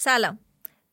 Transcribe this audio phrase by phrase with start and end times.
[0.00, 0.38] سلام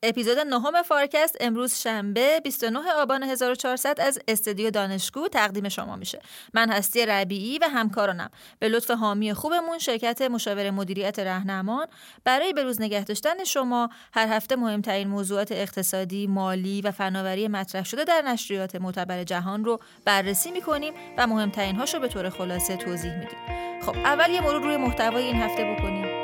[0.04, 6.22] اپیزود نهم فارکست امروز شنبه 29 آبان 1400 از استودیو دانشگو تقدیم شما میشه.
[6.54, 8.30] من هستی ربیعی و همکارانم
[8.60, 11.88] به لطف حامی خوبمون شرکت مشاور مدیریت رهنمان
[12.24, 17.84] برای به روز نگه داشتن شما هر هفته مهمترین موضوعات اقتصادی، مالی و فناوری مطرح
[17.84, 23.14] شده در نشریات معتبر جهان رو بررسی می‌کنیم و مهمترین هاشو به طور خلاصه توضیح
[23.14, 23.40] میدیم.
[23.82, 26.15] خب اول یه مرور روی محتوای این هفته بکنیم.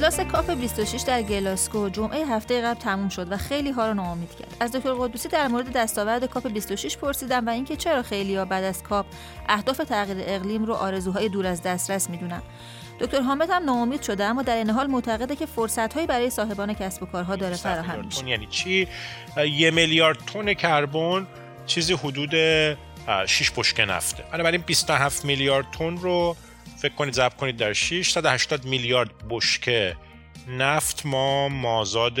[0.00, 4.36] اجلاس COP 26 در گلاسکو جمعه هفته قبل تموم شد و خیلی ها رو ناامید
[4.36, 4.56] کرد.
[4.60, 8.64] از دکتر قدوسی در مورد دستاورد COP 26 پرسیدم و اینکه چرا خیلی ها بعد
[8.64, 9.06] از COP
[9.48, 12.42] اهداف تغییر اقلیم رو آرزوهای دور از دسترس می‌دونن.
[13.00, 17.02] دکتر حامد هم ناامید شده اما در عین حال معتقده که فرصتهایی برای صاحبان کسب
[17.02, 18.28] و کارها داره فراهم میشه.
[18.28, 18.88] یعنی چی؟
[19.56, 21.26] یه میلیارد تن کربن
[21.66, 22.34] چیزی حدود
[23.26, 24.24] 6 بشکه نفته.
[24.32, 26.36] بنابراین 27 میلیارد تن رو
[26.80, 29.96] فکر کنید ضرب کنید در 680 میلیارد بشکه
[30.48, 32.16] نفت ما مازاد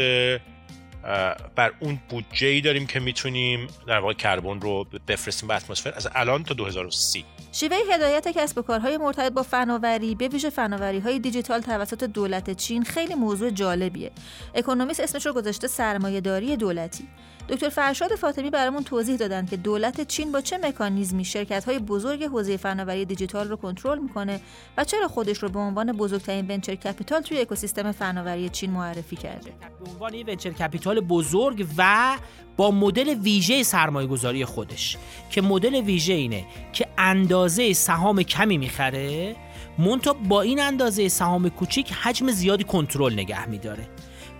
[1.56, 5.92] بر اون بودجه ای داریم که می‌تونیم در واقع کربن رو بفرستیم به اتمسفر.
[5.96, 10.98] از الان تا 2030 شیوه هدایت کسب و کارهای مرتبط با فناوری به ویژه فناوری
[10.98, 14.10] های دیجیتال توسط دولت چین خیلی موضوع جالبیه.
[14.54, 17.04] اکونومیست اسمش رو گذاشته سرمایهداری دولتی.
[17.48, 22.24] دکتر فرشاد فاطمی برامون توضیح دادند که دولت چین با چه مکانیزمی شرکت های بزرگ
[22.24, 24.40] حوزه فناوری دیجیتال رو کنترل می‌کنه
[24.76, 29.52] و چرا خودش رو به عنوان بزرگترین venture capital توی اکوسیستم فناوری چین معرفی کرده؟
[29.84, 32.16] به عنوان venture capital بزرگ و
[32.56, 34.96] با مدل ویژه سرمایه گذاری خودش
[35.30, 39.36] که مدل ویژه اینه که اندازه سهام کمی می‌خره
[39.78, 43.88] منتها با این اندازه سهام کوچیک حجم زیادی کنترل نگه میداره.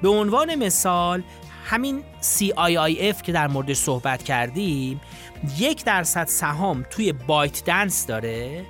[0.03, 1.23] به عنوان مثال
[1.71, 5.01] همین CIIF که در موردش صحبت کردیم
[5.59, 8.65] یک درصد سهام توی بایت دنس داره.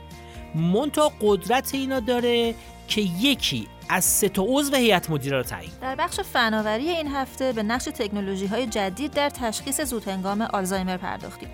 [0.54, 2.54] مونتا قدرت اینا داره
[2.88, 7.52] که یکی از سه تا عضو هیئت مدیره رو تعیین در بخش فناوری این هفته
[7.52, 11.48] به نقش تکنولوژی های جدید در تشخیص زودهنگام آلزایمر پرداختیم.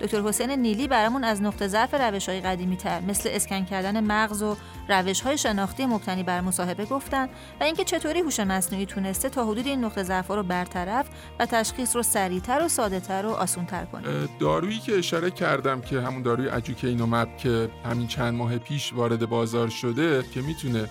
[0.00, 4.42] دکتر حسین نیلی برامون از نقطه ضعف روش های قدیمی تر مثل اسکن کردن مغز
[4.42, 4.56] و
[4.88, 7.28] روش های شناختی مبتنی بر مصاحبه گفتن
[7.60, 11.06] و اینکه چطوری هوش مصنوعی تونسته تا حدود این نقطه ضعف رو برطرف
[11.38, 14.28] و تشخیص رو سریعتر و سادهتر و آسونتر کنه.
[14.38, 19.68] دارویی که اشاره کردم که همون داروی اجوکینومب که همین چند ماه پیش وارد بازار
[19.68, 20.88] شده که می‌تونه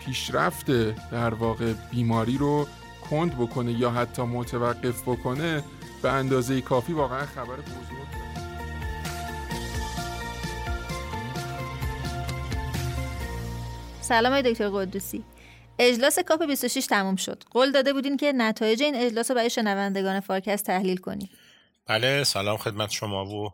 [0.00, 0.70] پیشرفت
[1.10, 2.66] در واقع بیماری رو
[3.10, 5.62] کند بکنه یا حتی متوقف بکنه
[6.02, 7.92] به اندازه کافی واقعا خبر بزرگ
[14.00, 15.24] سلام دکتر قدوسی.
[15.78, 17.44] اجلاس COP 26 تموم شد.
[17.50, 21.30] قول داده بودین که نتایج این اجلاس رو برای شنوندگان Farcast تحلیل کنیم.
[21.86, 23.50] بله سلام خدمت شما و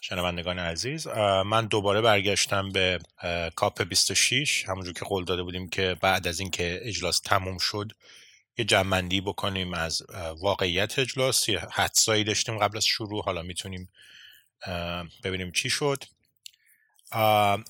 [0.00, 1.06] شنوندگان عزیز.
[1.46, 2.98] من دوباره برگشتم به
[3.56, 7.92] COP 26 همونجور که قول داده بودیم که بعد از اینکه اجلاس تموم شد
[8.58, 10.02] یه جمع‌بندی بکنیم از
[10.40, 13.88] واقعیت اجلاس یه حدسایی داشتیم قبل از شروع حالا می‌تونیم
[15.24, 16.04] ببینیم چی شد.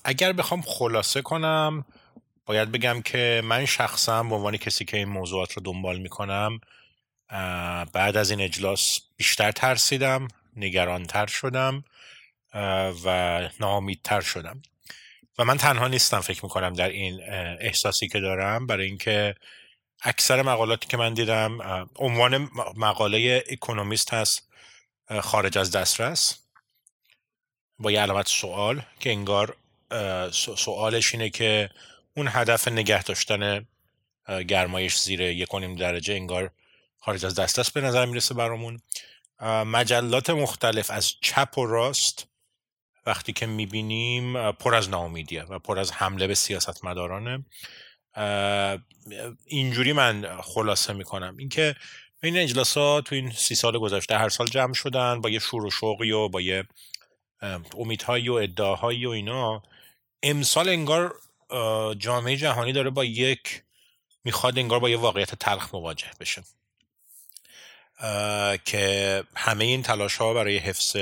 [0.05, 1.85] اگر بخوام خلاصه کنم
[2.45, 6.59] باید بگم که من شخصا به عنوان کسی که این موضوعات رو دنبال می‌کنم
[7.93, 11.83] بعد از این اجلاس بیشتر ترسیدم نگرانتر شدم
[13.05, 14.61] و ناامیدتر شدم.
[15.37, 17.21] و من تنها نیستم فکر می‌کنم در این
[17.59, 19.35] احساسی که دارم برای اینکه
[20.01, 21.57] اکثر مقالاتی که من دیدم
[21.95, 24.49] عنوان مقاله اکونومیست هست
[25.21, 26.37] خارج از دسترس.
[27.79, 29.55] با یه علامت سوال که انگار
[30.57, 31.69] سوالش اینه که
[32.17, 33.67] اون هدف نگه داشتن
[34.47, 36.51] گرمایش زیر یک درجه انگار
[36.99, 38.81] خارج از دسترس به نظر می‌رسه برامون.
[39.65, 42.27] مجلات مختلف از چپ و راست
[43.05, 47.45] وقتی که می‌بینیم پر از ناامیدیه و پر از حمله به سیاست مدارانه
[49.45, 51.37] اینجوری من خلاصه می‌کنم.
[51.37, 51.75] اینکه
[52.23, 55.65] این اجلاس ها تو این سی سال گذشته هر سال جمع شدن با یه شور
[55.65, 56.63] و شوقی و با یه
[57.77, 59.63] امیدهایی و ادعاهایی و اینا
[60.23, 61.15] امسال انگار
[61.97, 63.63] جامعه جهانی داره با یک
[64.23, 66.43] می‌خواد انگار با یه واقعیت تلخ مواجه بشه.
[68.65, 70.97] که همه این تلاش ها برای حفظ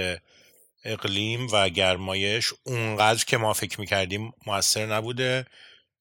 [0.83, 5.45] اقلیم و گرمایش اونقدر که ما فکر می‌کردیم موثر نبوده.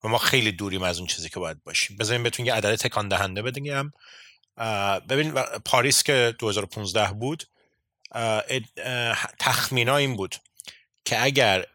[0.04, 1.96] و ما خیلی دوریم از اون چیزی که باید باشیم.
[1.96, 3.92] بذاریم بهتون یه عدد تکان دهنده بدیم
[5.08, 5.30] ببین
[5.64, 7.44] پاریس که 2015 بود
[9.38, 10.36] تخمینا این بود
[11.04, 11.66] که اگر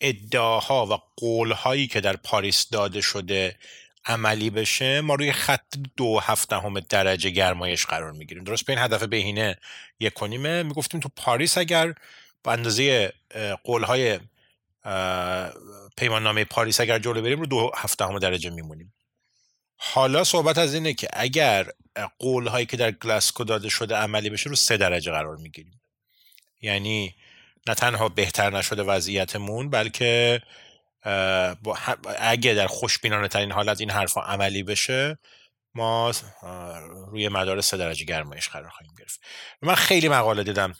[0.00, 3.56] ادعاها و قولهایی که در پاریس داده شده
[4.04, 8.44] عملی بشه ما روی خط دو و هفت دهم درجه گرمایش قرار می‌گیریم.
[8.44, 9.58] درست؟ به این هدف بهینه
[10.00, 11.94] یک و نیمه که می‌گفتیم تو پاریس اگر
[12.44, 13.12] با اندازه
[13.64, 14.20] قولهای
[15.96, 18.94] پیمان نامه پاریس اگر جلو بریم رو دو و هفت دهم درجه میمونیم.
[19.76, 21.66] حالا صحبت از اینه که اگر
[22.18, 25.80] قول هایی که در گلاسکو داده شده عملی بشه رو سه درجه قرار می‌گیریم.
[26.62, 27.14] یعنی
[27.66, 30.42] نه تنها بهتر نشده وضعیتمون بلکه
[32.18, 35.18] اگه در خوشبینانه ترین حالت این حرفا عملی بشه
[35.74, 36.12] ما
[37.10, 39.20] روی مدار سه درجه گرمایش قرار خواهیم گرفت.
[39.62, 40.74] من خیلی مقاله دیدم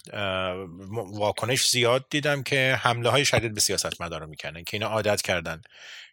[1.13, 5.63] واکنش زیاد دیدم که حمله های شدید به سیاست مدارا می‌کنن که اینا عادت کردن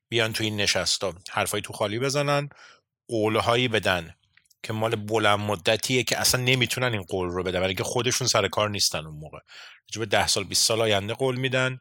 [0.09, 2.49] بیان تو این نشستا حرفای تو خالی بزنن
[3.07, 4.15] قولهایی بدن
[4.63, 8.47] که مال بلند مدتیه که اصلا نمی‌تونن این قول رو بدن برای که خودشون سر
[8.47, 9.39] کار نیستن اون موقع.
[9.99, 11.79] به ده سال 20 سال آینده قول میدن.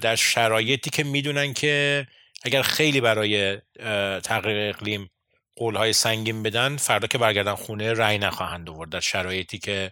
[0.00, 2.06] در شرایطی که می‌دونن که
[2.42, 3.60] اگر خیلی برای
[4.20, 5.10] تغییر اقلیم
[5.56, 8.90] قولهای سنگین بدن فردا که برگردن خونه رأی نخواهند آورد.
[8.90, 9.90] در شرایطی که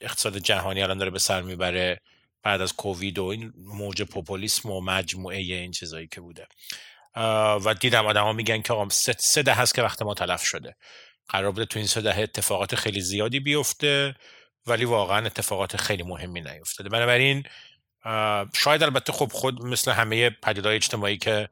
[0.00, 2.00] اقتصاد جهانی الان داره به سر می‌بره
[2.42, 6.46] بعد از کووید و این موج پوپولیسم و مجموعه این چیزایی که بوده.
[7.64, 8.88] و دیدم آدما میگن که آقا
[9.18, 10.76] سه ده هست که وقت ما تلف شده.
[11.28, 14.14] قرار بوده تو این سه ده اتفاقات خیلی زیادی بیفته
[14.66, 16.88] ولی واقعا اتفاقات خیلی مهمی نیفتاده.
[16.88, 17.42] بنابراین
[18.54, 21.48] شاید البته خب خود مثل همه پدیدهای اجتماعی که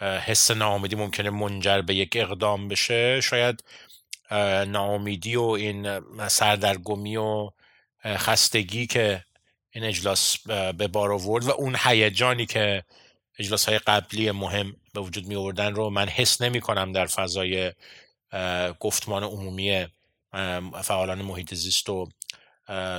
[0.00, 3.20] حس ناامیدی ممکنه منجر به یک اقدام بشه.
[3.20, 3.64] شاید
[4.66, 7.50] ناامیدی و این سردرگمی و
[8.04, 9.24] خستگی که
[9.70, 12.84] این اجلاس به بار آورد و اون هیجانی که
[13.38, 17.72] اجلاس های قبلی مهم به وجود می آوردن رو من حس نمی کنم در فضای
[18.80, 19.86] گفتمان عمومی
[20.82, 22.08] فعالان محیط زیست و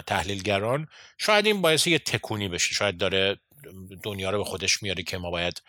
[0.08, 0.88] تحلیلگران.
[1.18, 2.74] شاید این باعث یه تکونی بشه.
[2.74, 3.38] شاید داره
[4.04, 5.62] دنیا رو به خودش میاره که ما باید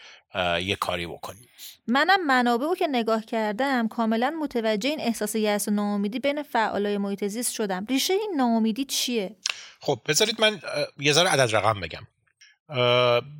[0.61, 1.49] یه کاری بکنیم.
[1.87, 6.99] منم منابع رو که نگاه کردم کاملا متوجه این احساس یأس و ناامیدی بین فعالای
[6.99, 7.87] محیط زیست شدم.
[7.91, 9.37] ریشه این ناامیدی چیه؟
[9.81, 10.61] خب بذارید من
[10.99, 12.06] یه ذره عدد رقم بگم.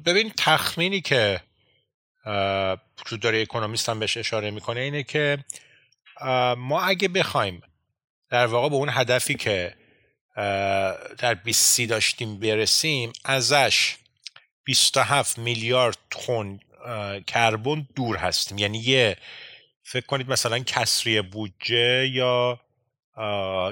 [0.06, 1.40] ببین تخمینی که
[3.04, 5.38] تو داره اکونومیست هم بهش اشاره می‌کنه اینه که
[6.56, 7.62] ما اگه بخوایم
[8.31, 9.75] در واقع به اون هدفی که
[11.19, 13.96] در 20 داشتیم برسیم ازش
[14.64, 16.61] 27 میلیارد تن
[17.26, 18.59] کربن دور هستیم.
[18.59, 19.17] یعنی یه
[19.82, 22.61] فکر کنید مثلا کسری بودجه یا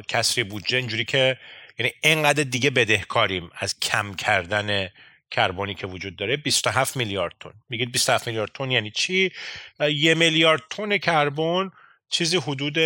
[0.09, 1.39] کسری بودجه اینجوری که
[1.79, 4.89] یعنی اینقدر دیگه بدهکاریم از کم کردن
[5.31, 6.37] کربنی که وجود داره.
[6.37, 7.53] 27 میلیارد تن.
[7.69, 9.33] میگید 27 میلیارد تن یعنی چی؟
[9.81, 11.71] یه میلیارد تن کربن
[12.09, 12.79] چیزی حدود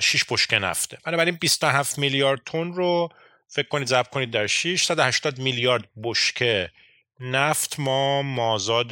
[0.00, 0.98] 6 بشکه نفته.
[1.04, 3.08] بنابراین 27 میلیارد تن رو
[3.48, 6.70] فکر کنید ضرب کنید در 6 180 میلیارد بشکه
[7.20, 8.90] نفت ما مازاد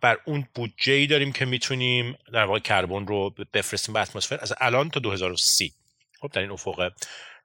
[0.00, 4.52] بر اون بودجه ای داریم که می‌تونیم در واقع کربن رو بفرستیم به اتمسفر از
[4.60, 5.72] الان تا 2030
[6.20, 6.92] خب در این افق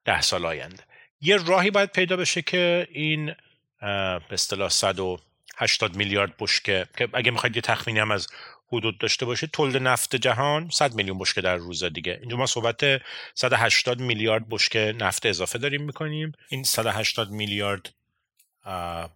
[0.05, 0.83] ده سال آینده.
[1.21, 3.35] یه راهی باید پیدا بشه که این
[3.79, 8.27] به اصطلاح 180 میلیارد بشکه که اگه می‌خواید یه تخمینی هم از
[8.71, 12.17] حدود داشته باشه تولید نفت جهان 100 میلیون بشکه در روز دیگه.
[12.21, 13.01] اینجا ما صحبت
[13.33, 16.31] 180 میلیارد بشکه نفت اضافه داریم می‌کنیم.
[16.49, 17.93] این 180 میلیارد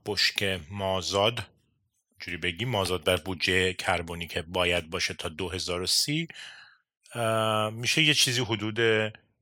[0.05, 1.43] بشکه مازاد
[2.19, 6.27] جوری بگیم؟ مازاد بر بودجه کربنی که باید باشه تا 2030
[7.71, 8.79] میشه یه چیزی حدود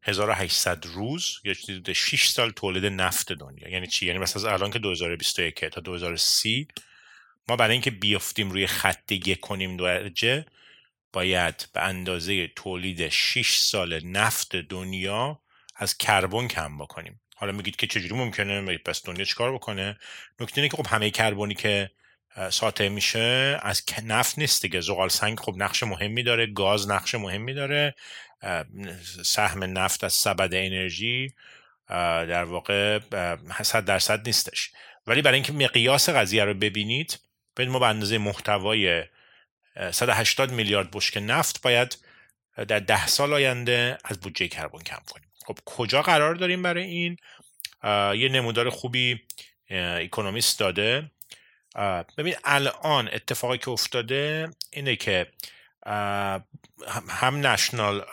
[0.04, 3.70] 1800 روز یا حدود 6 سال تولید نفت دنیا.
[3.70, 6.68] یعنی چی؟ یعنی مثلا الان که 2021 تا 2030
[7.50, 10.46] ما برای اینکه بیافتیم روی خط یک کنیم درجه
[11.14, 15.42] باید به اندازه تولید 6 سال نفت دنیا
[15.76, 17.20] از کربن کم بکنیم.
[17.40, 19.98] حالا میگید که چجوری ممکنه پس دنیا چیکار بکنه؟
[20.40, 21.92] نکته اینه که خب همه کربنی که
[22.50, 24.82] ساطع میشه از نفت نیست دیگه.
[24.82, 27.96] زغال سنگ خب نقش مهمی داره گاز نقش مهمی داره.
[29.24, 31.34] سهم نفت از سبد انرژی
[32.30, 33.00] در واقع
[33.64, 34.72] صد درصد نیستش.
[35.08, 37.20] ولی برای اینکه مقیاس قضیه رو ببینید
[37.58, 39.04] ببینید ما به اندازه محتوای
[39.92, 41.98] 180 میلیارد بشک نفت باید
[42.68, 45.29] در ده سال آینده از بودجه کربن کم کنیم.
[45.50, 47.18] خب کجا قرار داریم برای این؟
[48.20, 49.22] یه نمودار خوبی
[49.70, 51.12] اکونومیست داده.
[52.18, 55.32] ببین الان اتفاقی که افتاده اینه که
[57.10, 58.06] هم نشنال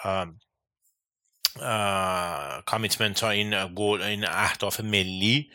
[2.66, 5.50] کامیتمنت ها این گول این اهداف ملی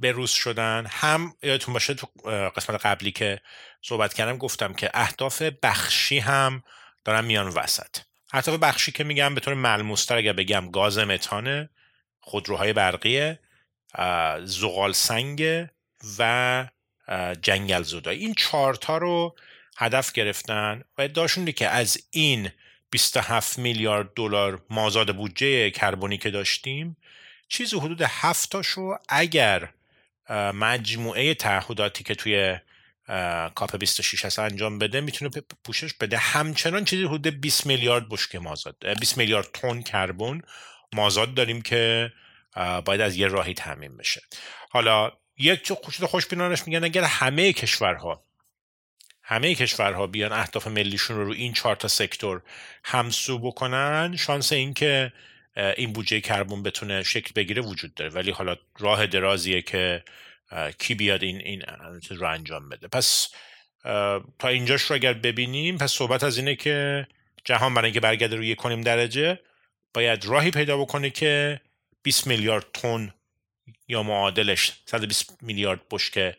[0.00, 0.86] به روز شدن.
[0.90, 2.06] هم یادتون باشه تو
[2.56, 3.40] قسمت قبلی که
[3.82, 6.62] صحبت کردم گفتم که اهداف بخشی هم
[7.04, 8.05] دارن میان وسط.
[8.32, 11.68] اهداف بخشی که میگم به طور ملموستر اگر بگم گاز متانه
[12.20, 13.38] خودروهای برقیه
[14.44, 15.66] زغال سنگ
[16.18, 16.66] و
[17.42, 19.36] جنگل زودایی این چارتا رو
[19.76, 22.50] هدف گرفتن و ادعاشون که از این
[22.90, 26.96] 27 میلیارد دلار مازاد بودجه کربنی که داشتیم
[27.48, 29.68] چیزی حدود هفت تاشو اگر
[30.54, 32.58] مجموعه تعهداتی که توی
[33.54, 35.30] کاپ 26 هست انجام بده می‌تونه
[35.64, 36.18] پوشش بده.
[36.18, 40.42] همچنان چیزی حدود 20 میلیارد بشکه مازاد 20 میلیارد تن کربن
[40.92, 42.12] مازاد داریم که
[42.84, 44.22] باید از یه راهی تامین بشه.
[44.70, 48.22] حالا یک چیز خوشبینانش میگن اگر همه کشورها
[49.22, 52.42] همه کشورها بیان اهداف ملیشون رو رو این چهار تا سکتور
[52.84, 55.12] همسو بکنن شانس اینکه
[55.76, 58.10] این بودجه کربن بتونه شکل بگیره وجود داره.
[58.10, 60.04] ولی حالا راه درازیه که
[60.78, 61.62] کی بیاد این این
[62.10, 62.88] رو انجام بده.
[62.88, 63.28] پس
[64.38, 67.06] تا اینجاش رو اگر ببینیم پس صحبت از اینه که
[67.44, 69.40] جهان برای اینکه برگرده روی کنیم درجه
[69.94, 71.60] باید راهی پیدا بکنه که
[72.02, 73.14] 20 میلیارد تن
[73.88, 76.36] یا معادلش 120 میلیارد بشک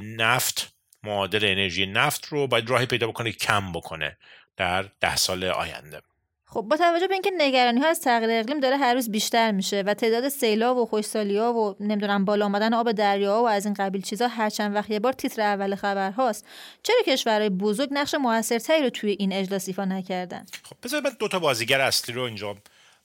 [0.00, 0.72] نفت
[1.02, 4.16] معادل انرژی نفت رو باید راهی پیدا بکنه کم بکنه
[4.56, 6.02] در ده سال آینده.
[6.48, 9.82] خب با توجه به اینکه نگرانی ها از تغییر اقلیم داره هر روز بیشتر میشه
[9.86, 13.74] و تعداد سیلاب و خوشسالی ها و نمی‌دونم بالا آمدن آب دریا و از این
[13.74, 16.46] قبیل چیزا هر چند وقت یه بار تیتر اول خبر هاست
[16.82, 21.28] چرا کشورهای بزرگ نقش موثرتری رو توی این اجلاس ایفا نکردن؟ خب بذار من دو
[21.28, 22.56] تا بازیگر اصلی رو اینجا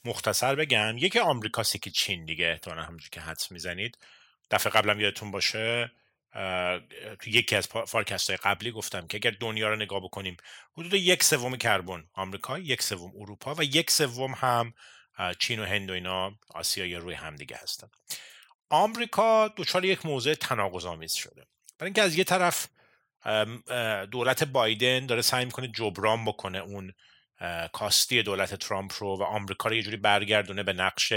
[0.05, 0.97] مختصر بگم.
[0.97, 3.97] یکی آمریکاست که چین دیگه احتمالاً همونجوری که حدس می‌زنید.
[4.51, 5.91] دفعه قبلم یادتون باشه
[7.19, 10.37] تو یکی از فارکست های قبلی گفتم که اگر دنیا رو نگاه بکنیم
[10.77, 14.73] حدود یک سوم کربن آمریکا یک سوم اروپا و یک سوم هم
[15.39, 17.87] چین و هند و اینا آسیا روی همدیگه هستن.
[18.69, 21.45] آمریکا دچار یک موضوع تناقض‌آمیز شده.
[21.79, 22.67] برای اینکه از یه طرف
[24.11, 26.93] دولت بایدن داره سعی می‌کنه جبران بکنه اون
[27.73, 31.13] کاستی دولت ترامپ رو و آمریکا رو یه جوری برگردونه به نقش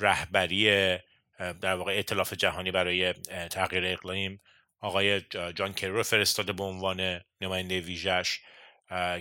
[0.00, 0.98] رهبری
[1.40, 3.12] در واقع اطلاف جهانی برای
[3.50, 4.40] تغییر اقلیم.
[4.80, 5.20] آقای
[5.54, 8.40] جان کری رو فرستاده به عنوان نماینده ویژش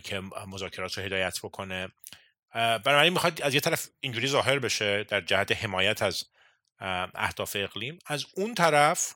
[0.04, 1.88] که مذاکرات رو هدایت بکنه.
[2.54, 6.26] بنابراین می‌خواد از یه طرف اینجوری ظاهر بشه در جهت حمایت از
[7.16, 9.16] اهداف اقلیم از اون طرف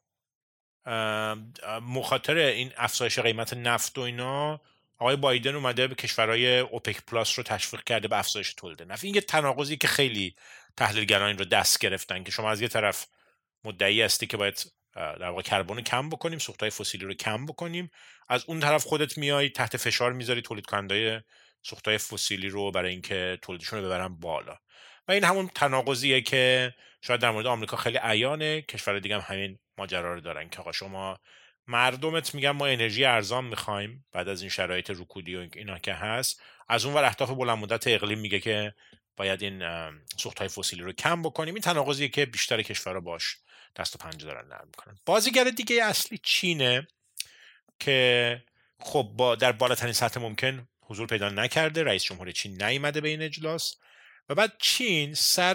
[1.81, 4.61] مخاطر این افزایش قیمت نفت و اینا
[4.97, 9.03] آقای بایدن اومده به کشورهای اوپک پلاس رو تشویق کرده به افزایش تولید نفت.
[9.03, 10.35] این یه تناقضی که خیلی
[10.77, 13.07] تحلیلگران این رو دست گرفتن که شما از یه طرف
[13.63, 17.91] مدعی هستی که باید در واقع کربن کم بکنیم سوختهای فسیلی رو کم بکنیم
[18.29, 21.23] از اون طرف خودت میای تحت فشار می‌ذاری تولید کننده
[21.61, 24.57] سوختهای فسیلی رو برای اینکه تولیدشون رو ببرن بالا.
[25.07, 29.59] و این همون تناقضیه که شاید در مورد آمریکا خیلی عیانه کشور دیگه هم همین
[29.77, 31.19] ماجرا رو دارن که آقا شما
[31.67, 36.41] مردمت میگن ما انرژی ارزان می‌خوایم بعد از این شرایط رکودی و اینا که هست
[36.67, 38.73] از اون ور اهداف بلند مدت اقلیم میگه که
[39.17, 39.63] باید این
[40.17, 41.53] سوخت های فسیلی رو کم بکنیم.
[41.53, 43.37] این تناقضیه که بیشتر کشورها باش
[43.75, 44.97] دست و پنجه دارن نرم می‌کنن.
[45.05, 46.87] بازیگر دیگه اصلی چینه
[47.79, 48.43] که
[48.79, 51.83] خب با در بالاترین سطح ممکن حضور پیدا نکرده.
[51.83, 53.75] رئیس جمهور چین نیامده به این اجلاس.
[54.29, 55.53] و بعد چین سر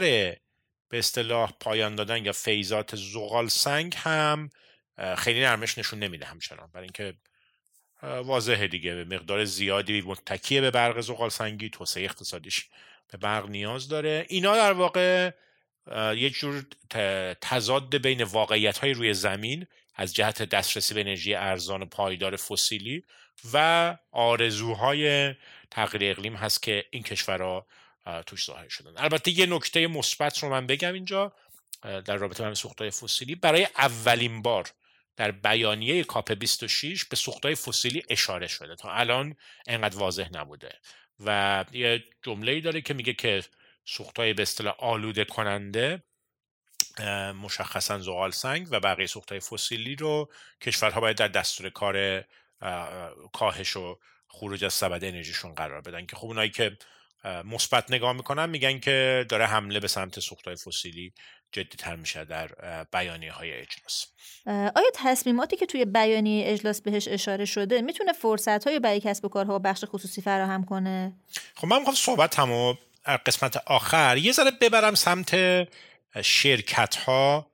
[0.88, 4.50] به اصطلاح پایان دادن یا فیضات زغال سنگ هم
[5.16, 6.70] خیلی نرمش نشون نمیده همچنان.
[6.74, 7.14] برای اینکه
[8.02, 8.94] واضحه دیگه.
[8.94, 12.68] به مقدار زیادی متکیه به برق زغال سنگی توسعه اقتصادیش.
[13.08, 14.26] به برق نیاز داره.
[14.28, 15.30] اینا در واقع
[16.14, 16.66] یک جور
[17.40, 23.04] تضاد بین واقعیت های روی زمین از جهت دسترسی به انرژی ارزان و پایدار فسیلی
[23.52, 25.34] و آرزوهای
[25.70, 27.66] تغییر اقلیم هست که این کشورها
[28.26, 28.92] توش ظاهر شدن.
[28.96, 31.32] البته یه نکته مثبت رو من بگم اینجا
[31.82, 33.34] در رابطه با سوختهای فسیلی.
[33.34, 34.70] برای اولین بار
[35.16, 38.76] در بیانیه کاپ 26 به سوختهای فسیلی اشاره شده.
[38.76, 39.36] تا الان
[39.66, 40.72] انقدر واضح نبوده.
[41.20, 43.44] و یه جمله داره که میگه که
[43.84, 46.02] سوختهای به اصطلاح آلوده کننده
[47.42, 52.24] مشخصا زغال سنگ و بقیه سوختهای فسیلی رو کشورها باید در دستور کار
[53.32, 53.98] کاهش و
[54.28, 56.78] خروج از سبد انرژیشون قرار بدن که خب اونایی که
[57.24, 61.12] مثبت نگاه می‌کنن میگن که داره حمله به سمت سوختهای فسیلی
[61.78, 62.50] تر میشه در
[62.92, 64.06] بیانیه های اجلاس.
[64.46, 69.28] آیا تصمیماتی که توی بیانیه اجلاس بهش اشاره شده می‌تونه فرصت های برای کسب و
[69.28, 71.12] کارها و بخش خصوصی فراهم کنه؟
[71.54, 72.74] خب من می‌خوام صحبت همو
[73.26, 75.36] قسمت آخر یه ذره ببرم سمت
[76.22, 77.50] شرکت ها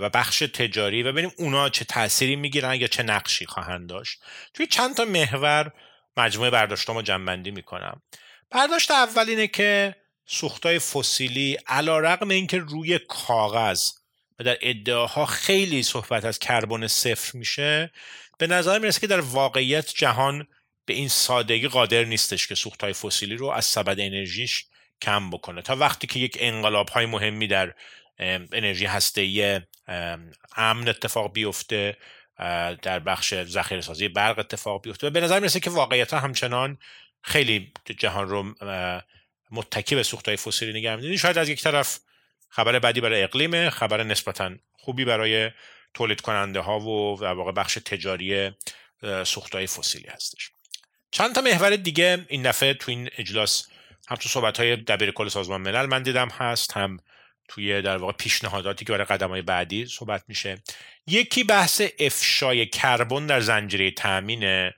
[0.00, 4.22] و بخش تجاری و ببینیم اونا چه تأثیری می‌گیرن یا چه نقشی خواهند داشت.
[4.54, 5.72] توی چند تا محور
[6.16, 8.02] مجموعه برداشتامو جنبندی می‌کنم.
[8.50, 13.90] برداشت اول اینه که سوختای فسیلی علا رقم اینکه روی کاغذ
[14.38, 17.90] و در ادعاها خیلی صحبت از کربن صفر میشه
[18.38, 20.46] به نظر می‌رسه که در واقعیت جهان
[20.84, 24.64] به این سادگی قادر نیستش که سوختهای فسیلی رو از سبد انرژیش
[25.02, 25.62] کم بکنه.
[25.62, 27.74] تا وقتی که یک انقلاب های مهمی در
[28.18, 29.60] انرژی هسته‌ای
[30.56, 31.96] امن اتفاق بیفته
[32.82, 36.78] در بخش ذخیره سازی برق اتفاق بیفته و به نظر می‌رسه که واقعیت همچنان
[37.22, 38.54] خیلی جهان رو
[39.50, 41.98] متکی به سوختهای فسیلی نگه می‌دونی شاید از یک طرف
[42.48, 45.50] خبر بدی برای اقلیم خبر نسبتا خوبی برای
[45.94, 48.50] تولید کننده ها و در واقع بخش تجاری
[49.24, 50.50] سوختهای فسیلی هستش.
[51.10, 53.66] چند تا محور دیگه این دفعه تو این اجلاس
[54.08, 56.98] هم تو صحبت های دبیر کل سازمان ملل من دیدم هست هم
[57.48, 60.62] توی در واقع پیشنهاداتی که برای قدم های بعدی صحبت میشه.
[61.06, 64.74] یکی بحث افشای کربن در زنجیره تامینه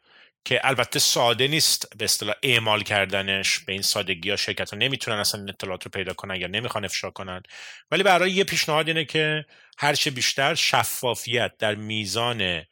[0.48, 5.16] که البته ساده نیست به اصطلاح اعمال کردنش به این سادگی ها شرکت ها نمی‌تونن
[5.16, 7.42] اصلا اطلاعات رو پیدا کنن یا نمی‌خوان افشا کنن.
[7.90, 9.44] ولی برای یه پیشنهاد اینه که
[9.78, 12.62] هرچه بیشتر شفافیت در میزان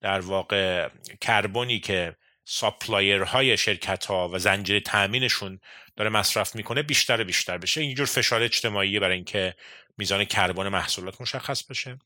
[0.00, 0.88] در واقع
[1.20, 5.60] کربنی که supplier های شرکت ها و زنجیره تامینشون
[5.96, 7.80] داره مصرف می‌کنه بیشتر و بیشتر بشه.
[7.80, 9.54] اینجور فشار اجتماعی برای اینکه
[9.98, 11.98] میزان کربن محصولات مشخص بشه.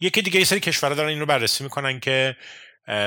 [0.00, 2.36] یکی دیگه یه سری کشورها دارن این رو بررسی می‌کنن که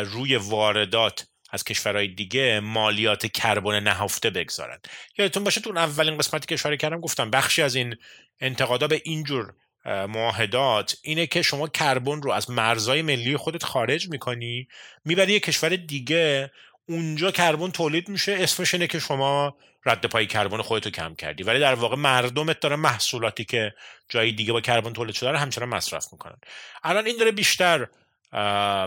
[0.05, 4.79] روی واردات از کشورهای دیگه مالیات کربن نهفته بگذارن.
[5.17, 7.95] یادتون باشه تو اولین قسمتی که اشاره کردم گفتم بخشی از این
[8.39, 9.53] انتقادا به اینجور
[9.85, 14.67] معاهدات اینه که شما کربن رو از مرزهای ملی خودت خارج می‌کنی
[15.05, 16.51] می‌بری یه کشور دیگه
[16.89, 21.43] اونجا کربن تولید میشه اسمش اینه که شما رد پای کربن خودتو کم کردی.
[21.43, 23.73] ولی در واقع مردمت داره محصولاتی که
[24.09, 26.37] جای دیگه با کربن تولید شده رو همچنان مصرف می‌کنن.
[26.83, 27.87] الان این داره بیشتر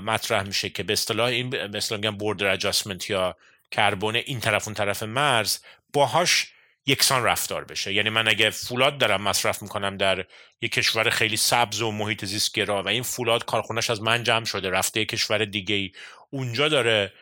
[0.02, 3.36] مطرح میشه که به اصطلاح این اصطلاح میگن بوردر ادجاستمنت یا
[3.70, 5.58] کربن این طرف اون طرف مرز
[5.92, 6.52] باهاش
[6.86, 7.92] یکسان رفتار بشه.
[7.94, 10.24] یعنی من اگه فولاد دارم مصرف می‌کنم در
[10.60, 14.44] یک کشور خیلی سبز و محیط زیست گرا و این فولاد کارخونش از من جمع
[14.44, 15.92] شده رفته یک کشور دیگه ای
[16.30, 17.12] اونجا داره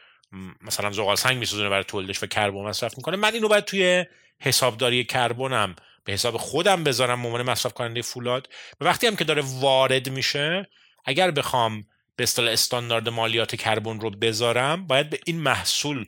[0.61, 4.05] مثلا زغال سنگ میسوزونه برای تولیدش و کربن مصرف می‌کنه من اینو باید توی
[4.41, 8.49] حسابداری کربنم به حساب خودم بذارم به عنوان مصرف کننده فولاد.
[8.81, 10.69] و وقتی هم که داره وارد میشه
[11.05, 11.85] اگر بخوام
[12.17, 16.07] به اصطلاح استاندارد مالیات کربن رو بذارم باید به این محصول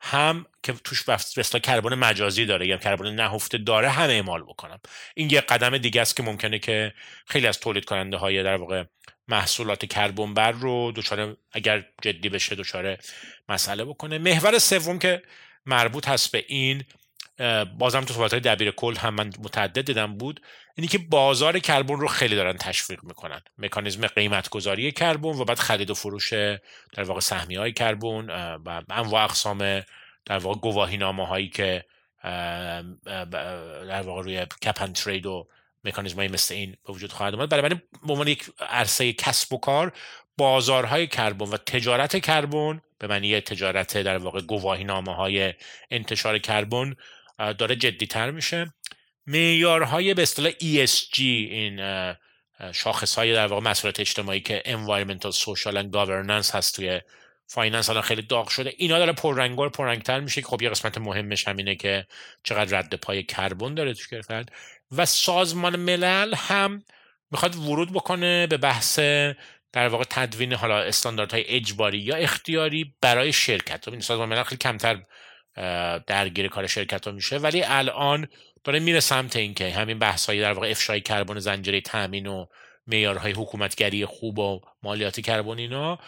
[0.00, 4.80] هم که توش اصطلاح کربن مجازی داره یا کربن نهفته داره هم اعمال بکنم.
[5.14, 6.94] این یه قدم دیگه است که ممکنه که
[7.26, 8.84] خیلی از تولید کننده های در واقع
[9.28, 12.98] محصولات کربن بر رو دچار اگر جدی بشه دچار
[13.48, 14.18] مسئله بکنه.
[14.18, 15.22] محور سوم که
[15.66, 16.84] مربوط هست به این
[17.78, 20.40] بازم تو صحبت های دبیر کل هم من متعدد دیدم بود
[20.74, 23.40] اینی که بازار کربن رو خیلی دارن تشویق می‌کنن.
[23.58, 26.32] مکانیزم قیمت گذاری کربن و بعد خرید و فروش
[26.92, 28.30] در واقع سهمی های کربن
[28.64, 29.82] و انواع اقسام
[30.26, 31.84] در واقع گواهی نامه هایی که
[33.88, 35.48] در واقع روی کپ ترید و
[35.84, 37.54] مکانیزم های مثل این به وجود خواهد اومد.
[37.54, 37.68] من
[38.06, 39.92] به عنوان یک عرصه کسب و کار
[40.38, 45.54] بازارهای کربن و تجارت کربن به معنی تجارت در واقع گواهی نامه های
[45.90, 46.96] انتشار کربن
[47.58, 48.74] داره جدیتر میشه.
[49.26, 51.80] معیارهای به اصطلاح ESG این
[52.72, 57.00] شاخص های در واقع مسئولیت اجتماعی که environmental social and governance هست توی
[57.46, 58.74] finance الان خیلی داغ شده.
[58.76, 60.40] اینا داره پررنگ‌تر و پررنگتر میشه.
[60.40, 62.06] که خب یه قسمت مهمش همینه که
[62.42, 64.52] چقدر رد پای کربن داره توش کرد
[64.92, 66.82] و سازمان ملل هم
[67.30, 68.98] می‌خواد ورود بکنه به بحث
[69.72, 73.88] در واقع تدوین حالا استانداردهای اجباری یا اختیاری برای شرکت.
[73.88, 75.02] این سازمان ملل خیلی کمتر
[76.06, 77.38] درگیر کار شرکت ها میشه.
[77.38, 78.28] ولی الان
[78.64, 82.46] داره میره سمت اینکه همین بحث های در واقع افشای کربن زنجیره تامین و
[82.86, 85.98] معیارهای حکومتگری خوب و مالیات کربن اینا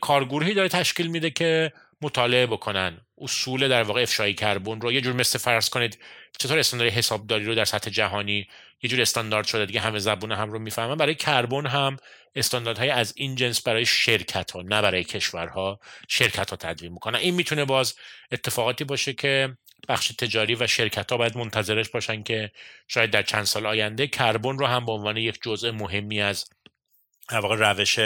[0.00, 3.00] کارگروهی داره تشکیل میده که مطالعه بکنن.
[3.18, 5.98] اصول در واقع افشای کربن رو یه جور مثل فرض کنید
[6.38, 8.48] چطور استاندارد حسابداری رو در سطح جهانی
[8.82, 10.94] یه جور استاندارد شده دیگه همه زبون هم رو می‌فهمن.
[10.94, 11.96] برای کربن هم
[12.34, 17.18] استانداردهای از این جنس برای شرکت ها نه برای کشورها شرکت ها تدوین می‌کنن.
[17.18, 17.94] این می‌تونه باز
[18.32, 19.56] اتفاقاتی باشه که
[19.88, 22.50] بخش تجاری و شرکت ها باید منتظرش باشن که
[22.88, 26.44] شاید در چند سال آینده کربن رو هم به عنوان یک جزء مهمی از
[27.32, 27.98] واقع روش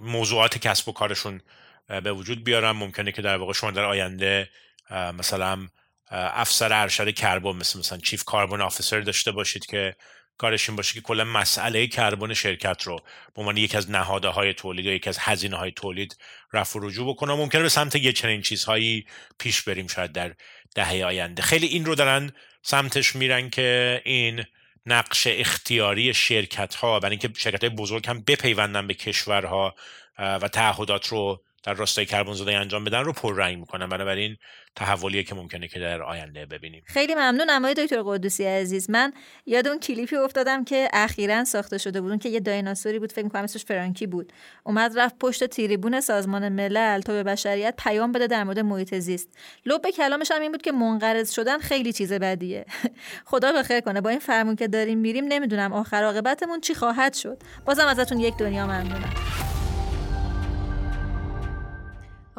[0.00, 1.40] موضوعات کسب و کارشون
[1.88, 2.70] به وجود بیارن.
[2.70, 4.50] ممکنه که در واقع شما در آینده
[4.90, 5.68] مثلا
[6.10, 9.96] افسر ارشد کربن مثل مثلا چیف کاربن آفیسر داشته باشید که
[10.38, 12.96] کارش این باشه که کلا مسئله کربن شرکت رو
[13.34, 16.16] به عنوان یکی از نهاده های تولید یا یکی از هزینه های تولید
[16.52, 17.34] رفع و رجوع بکنه.
[17.34, 19.06] ممکنه به سمت یه چنین چیزهایی
[19.38, 20.34] پیش بریم شاید در
[20.74, 21.42] دهه آینده.
[21.42, 24.44] خیلی این رو دارن سمتش میرن که این
[24.86, 29.74] نقش اختیاری شرکت ها برای اینکه شرکت های بزرگ هم بپیوندن به کشورها
[30.18, 33.88] و تعهدات رو در راستای کربن زدایی انجام بدن رو پررنگ می‌کنن.
[33.88, 34.36] بنابراین
[34.76, 36.82] تحولیه که ممکنه که در آینده ببینیم.
[36.86, 37.50] خیلی ممنون.
[37.50, 39.12] آقای دکتر قدوسی عزیز من
[39.46, 42.22] یاد اون کلیپی افتادم که اخیرا ساخته شده بود.
[42.22, 44.32] که یه دایناسوری بود فکر می‌کنم اسمش فرانکی بود.
[44.64, 49.28] اومد رفت پشت تریبون سازمان ملل تا به بشریت پیام بده در مورد محیط زیست.
[49.66, 52.64] لب کلامش هم این بود که منقرض شدن خیلی چیز بدیه.
[53.30, 54.00] خدا بخیر کنه.
[54.00, 57.42] با این فرمون که داریم میریم نمی‌دونم آخر عاقبتمون چی خواهد شد.
[57.64, 59.49] بازم ازتون یک دنیا ممنونم.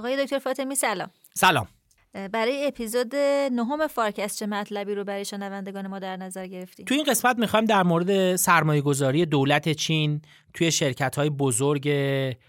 [0.02, 1.10] آقای دکتر فاطمی سلام.
[1.34, 1.68] سلام.
[2.32, 3.16] برای اپیزود
[3.52, 7.66] نهم فارکست چه مطلبی رو برای شنوندگان ما در نظر گرفتیم تو این قسمت می‌خوایم
[7.66, 10.22] در مورد سرمایه گذاری دولت چین
[10.54, 11.90] توی شرکت های بزرگ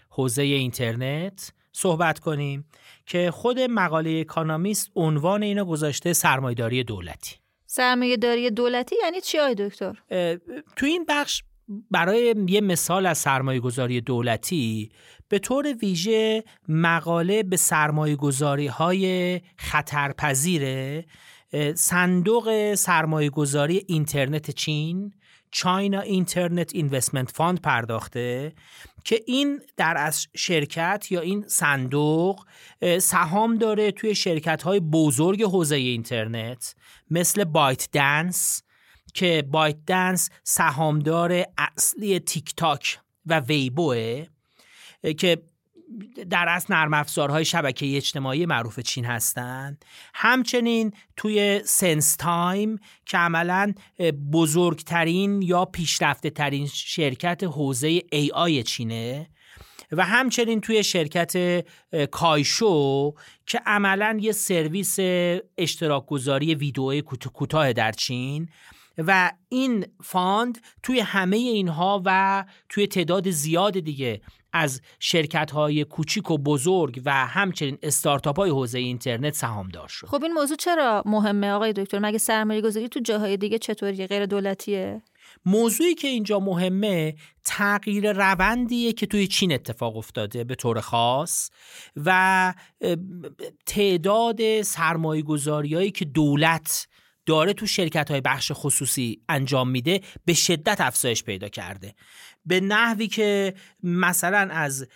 [0.09, 2.65] حوزه اینترنت صحبت کنیم
[3.05, 7.35] که خود مقاله اکانامیست عنوان اینو گذاشته سرمایهداری دولتی.
[7.65, 9.97] سرمایهداری دولتی یعنی چی آقای دکتر؟
[10.75, 11.43] تو این بخش
[11.91, 14.91] برای یه مثال از سرمایه گذاری دولتی
[15.33, 20.63] به طور ویژه مقاله به سرمایه گذاری های خطرپذیر
[21.75, 25.13] صندوق سرمایه گذاری اینترنت چین
[25.51, 28.53] China Internet Investment Fund پرداخته
[29.03, 32.45] که این در اصل شرکت یا این صندوق
[33.01, 36.75] سهام داره توی شرکت های بزرگ حوزه اینترنت
[37.09, 38.63] مثل ByteDance
[39.13, 44.32] که ByteDance سهامدار اصلی تیک تاک و ویبوه.
[45.17, 45.41] که
[46.29, 49.85] در اصل نرم افزارهای شبکه اجتماعی معروف چین هستند.
[50.13, 53.73] همچنین توی SenseTime که عملا
[54.33, 59.27] بزرگترین یا پیشرفته ترین شرکت حوزه AI چینه
[59.91, 61.63] و همچنین توی شرکت
[62.11, 63.13] Kuaishou
[63.45, 64.95] که عملا یه سرویس
[65.57, 67.01] اشتراک گذاری ویدئوی
[67.33, 68.49] کوتاه در چین
[68.97, 74.21] و این fund توی همه اینها و توی تعداد زیاد دیگه
[74.53, 80.07] از شرکت های کوچیک و بزرگ و همچنین استارتاپ های حوزه اینترنت سهامدار شد.
[80.07, 84.25] خب این موضوع چرا مهمه آقای دکتر؟ مگه سرمایه گذاری تو جاهای دیگه چطوری؟ غیر
[84.25, 85.01] دولتیه؟
[85.45, 91.49] موضوعی که اینجا مهمه تغییر روندیه که توی چین اتفاق افتاده به طور خاص
[92.05, 92.53] و
[93.65, 95.23] تعداد سرمایه
[95.73, 96.87] هایی که دولت
[97.25, 101.95] داره تو شرکت های بخش خصوصی انجام میده به شدت افزایش پیدا کرده.
[102.45, 103.53] به نحوی که
[103.83, 104.87] مثلا از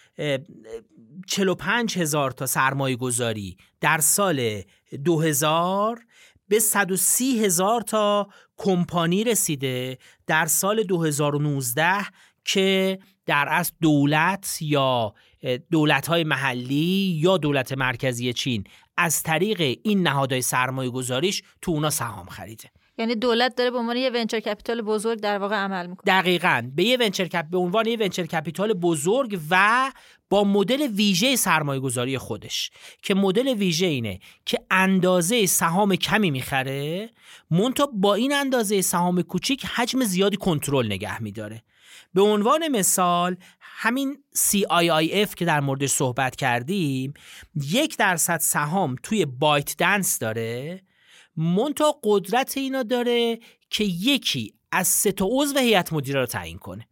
[1.28, 4.62] 45 هزار تا سرمایه گذاری در سال
[5.06, 6.06] 2000
[6.48, 11.84] به 130 هزار تا کمپانی رسیده در سال 2019
[12.46, 15.14] که در اصل دولت یا
[15.72, 18.64] دولت های محلی یا دولت مرکزی چین
[18.98, 22.70] از طریق این نهادهای سرمایه گذاریش تو اونا سهام خریده.
[22.98, 26.04] یعنی دولت داره به عنوان یه venture capital بزرگ در واقع عمل می‌کنه.
[26.22, 26.72] دقیقا.
[26.76, 29.92] به یه venture cap به عنوان یه venture capital بزرگ و
[30.30, 32.72] با مدل ویژه سرمایه گذاری خودش.
[33.02, 37.10] که مدل ویژه اینه که اندازه سهام کمی می‌خره
[37.52, 41.64] مونتا با این اندازه سهام کوچیک حجم زیادی کنترل نگه میداره.
[42.14, 47.14] به عنوان مثال همین CIIF که در موردش صحبت کردیم
[47.56, 50.82] یک درصد سهام توی بایت دنس داره
[51.38, 56.88] مونتا قدرت اینا داره که یکی از سه تا عضو هیئت مدیره رو تعیین کنه.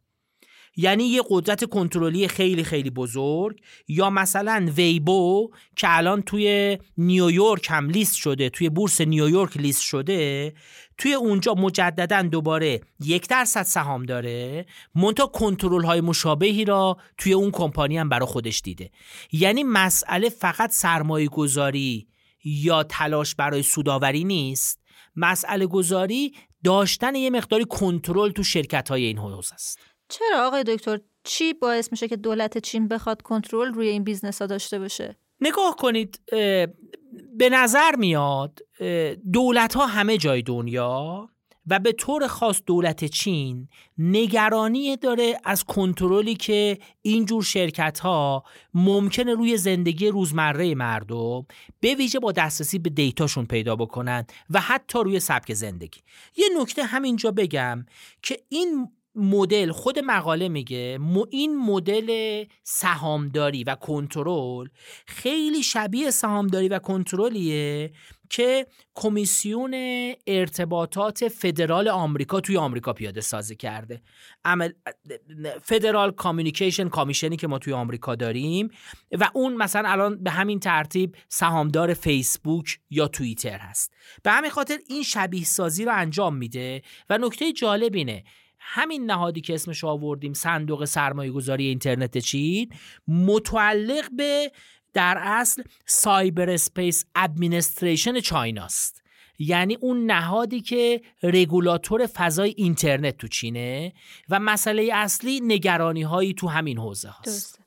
[0.77, 7.89] یعنی یه قدرت کنترلی خیلی خیلی بزرگ یا مثلا ویبو که الان توی نیویورک هم
[7.89, 10.53] لیست شده توی بورس نیویورک لیست شده
[10.97, 14.65] توی اونجا مجددا دوباره یک درصد سهام داره.
[14.95, 18.91] مونتا کنترل های مشابهی را توی اون کمپانی هم برای خودش دیده.
[19.31, 22.08] یعنی مسئله فقط سرمایه گذاری
[22.45, 24.79] یا تلاش برای سوداوری نیست؟
[25.15, 29.79] مسئله گذاری داشتن یه مقداری کنترل تو شرکت های این حوزه است.
[30.10, 34.47] چرا آقای دکتر؟ چی باعث میشه که دولت چین بخواد کنترل روی این business ها
[34.47, 36.21] داشته باشه؟ نگاه کنید
[37.38, 38.60] به نظر میاد
[39.34, 41.29] دولت ها همه جای دنیا
[41.67, 49.34] و به طور خاص دولت چین نگرانی داره از کنترلی که اینجور شرکت ها ممکنه
[49.34, 51.45] روی زندگی روزمره مردم
[51.80, 55.99] به ویژه با دسترسی به دیتاشون پیدا بکنن و حتی روی سبک زندگی.
[56.38, 57.86] یه نکته همینجا بگم
[58.21, 60.99] که این مدل خود مقاله میگه
[61.30, 64.67] این مدل سهامداری و کنترل
[65.08, 67.91] خیلی شبیه سهامداری و کنترلیه
[68.30, 69.75] که کمیسیون
[70.28, 74.01] ارتباطات فدرال آمریکا توی آمریکا پیاده سازی کرده.
[74.45, 74.71] عمل
[75.63, 78.69] فدرال کامیونیکیشن کامیشنی که ما توی آمریکا داریم
[79.12, 83.93] و اون مثلا الان به همین ترتیب سهامدار فیسبوک یا توییتر هست.
[84.23, 88.23] به همین خاطر این شبیه سازی رو انجام میده و نکته جالب اینه
[88.67, 92.69] همین نهادی که اسمش آوردیم صندوق سرمایه گذاری اینترنت چین
[93.08, 94.51] متعلق به
[94.93, 99.01] در اصل Cyberspace Administration China ست.
[99.39, 103.93] یعنی اون نهادی که رگولاتور فضای اینترنت تو چینه
[104.30, 107.60] و مسئله اصلی نگرانی هایی تو همین حوزه هاست.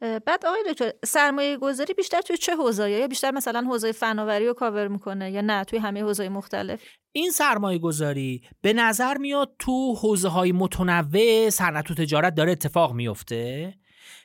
[0.00, 4.52] بعد آقای دکتر سرمایه گذاری بیشتر توی چه حوزه یا بیشتر مثلا حوزه فناوری رو
[4.52, 6.80] کاور می‌کنه یا نه؟ توی همه حوزه مختلف؟
[7.16, 12.92] این سرمایه گذاری به نظر میاد تو حوزه های متنوع صنعت و تجارت داره اتفاق
[12.92, 13.74] میفته.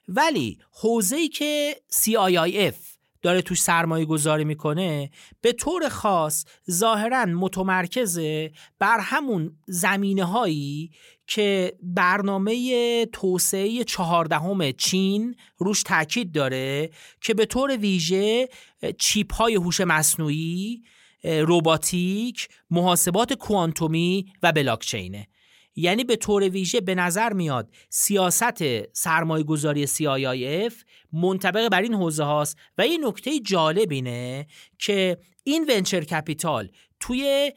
[0.08, 2.76] ولی حوزه‌ای که CIIF
[3.22, 10.92] داره توش سرمایه گذاری می‌کنه به طور خاص ظاهرا متمرکزه بر همون زمینه هایی
[11.28, 16.90] که برنامه توسعه چهاردهم چین روش تاکید داره
[17.22, 18.50] که به طور ویژه
[18.98, 20.84] چیپ های هوش مصنوعی
[21.24, 25.28] روباتیک محاسبات کوانتومی و بلاکچینه.
[25.76, 30.74] یعنی به طور ویژه به نظر میاد سیاست سرمایه گذاری CIIF
[31.14, 34.48] منطبق بر این حوزه هاست و این نکته جالب اینه
[34.80, 37.52] که این venture capital توی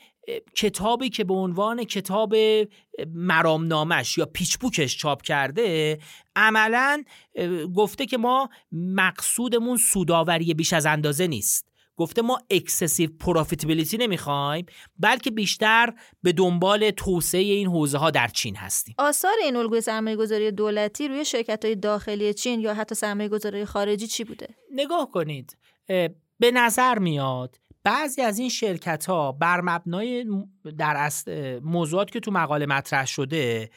[0.56, 2.34] کتابی که به عنوان کتاب
[3.14, 5.98] مرامنامش یا pitch book ش چاپ کرده
[6.36, 7.02] عملا
[7.74, 11.71] گفته که ما مقصودمون سوداوری بیش از اندازه نیست.
[11.96, 14.66] گفته ما excessive profitability نمی‌خوایم
[14.98, 20.16] بلکه بیشتر به دنبال توسعه این حوزه ها در چین هستیم آثار این الگوی سرمایه
[20.16, 25.10] گذاری دولتی روی شرکت های داخلی چین یا حتی سرمایه گذاری خارجی چی بوده؟ نگاه
[25.10, 25.56] کنید
[26.38, 30.26] به نظر میاد بعضی از این شرکت ها بر مبنای
[30.78, 31.10] در
[31.62, 33.70] موضوعات که تو مقاله مطرح شده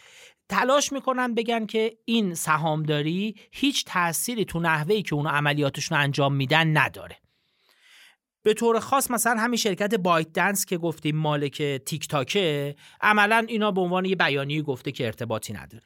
[0.49, 6.78] تلاش می‌کنن بگن که این سهامداری هیچ تأثیری تو نحوهی که اونو عملیاتشون انجام میدن
[6.78, 7.17] نداره
[8.45, 13.71] به طور خاص مثلا همین شرکت بایت دنس که گفتیم مالک تیک تاکه عملا اینا
[13.71, 15.84] به عنوان یه بیانیه گفته که ارتباطی نداره.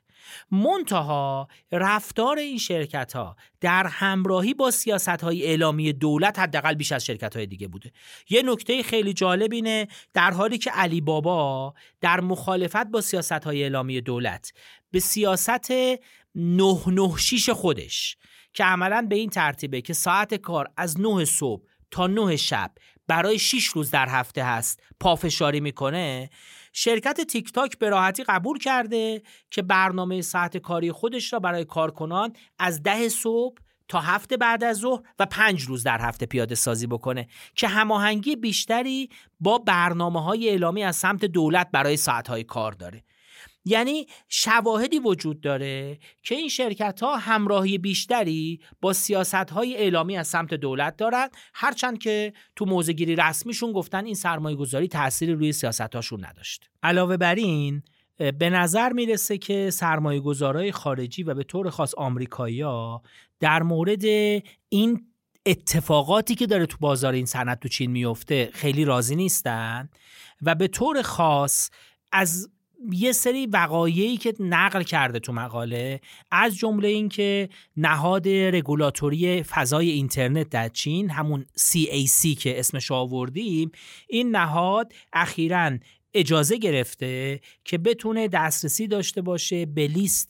[0.51, 7.05] منتها رفتار این شرکت ها در همراهی با سیاست های اعلامی دولت حداقل بیش از
[7.05, 7.91] شرکت های دیگه بوده.
[8.29, 13.63] یه نکته خیلی جالب اینه در حالی که علی بابا در مخالفت با سیاست های
[13.63, 14.53] اعلامی دولت
[14.91, 15.71] به سیاست
[16.35, 18.17] 996 خودش
[18.53, 22.71] که عملا به این ترتیبه که ساعت کار از 9 صبح تا 9 شب.
[23.07, 24.83] برای 6 روز در هفته هست.
[24.99, 26.29] پافشاری می‌کنه.
[26.73, 29.21] شرکت تیک تاک به راحتی قبول کرده
[29.51, 34.77] که برنامه ساعت کاری خودش را برای کارکنان از ده صبح تا هفته بعد از
[34.77, 37.27] ظهر و پنج روز در هفته پیاده سازی بکنه.
[37.55, 43.03] که هماهنگی بیشتری با برنامه های اعلامی از سمت دولت برای ساعت های کار داره.
[43.65, 50.27] یعنی شواهدی وجود داره که این شرکت ها همراهی بیشتری با سیاست های اعلامی از
[50.27, 55.95] سمت دولت دارند هرچند که تو موزگیری رسمیشون گفتن این سرمایه گذاری تأثیری روی سیاست
[55.95, 56.69] هاشون نداشت.
[56.83, 57.83] علاوه بر این
[58.17, 62.63] به نظر می‌رسه که سرمایه گذارای خارجی و به طور خاص آمریکایی
[63.39, 64.03] در مورد
[64.69, 65.05] این
[65.45, 69.89] اتفاقاتی که داره تو بازار این صنعت تو چین میفته خیلی راضی نیستن
[70.41, 71.69] و به طور خاص
[72.11, 72.49] از
[72.91, 80.49] یه سری وقایعی که نقل کرده تو مقاله از جمله اینکه نهاد رگولاتوری فضای اینترنت
[80.49, 83.71] در چین همون CAC که اسمش آوردیم
[84.07, 85.77] این نهاد اخیرا
[86.13, 90.29] اجازه گرفته که بتونه دسترسی داشته باشه به لیست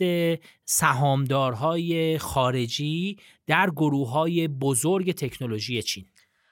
[0.66, 6.06] سهامدارهای خارجی در گروه های بزرگ تکنولوژی چین.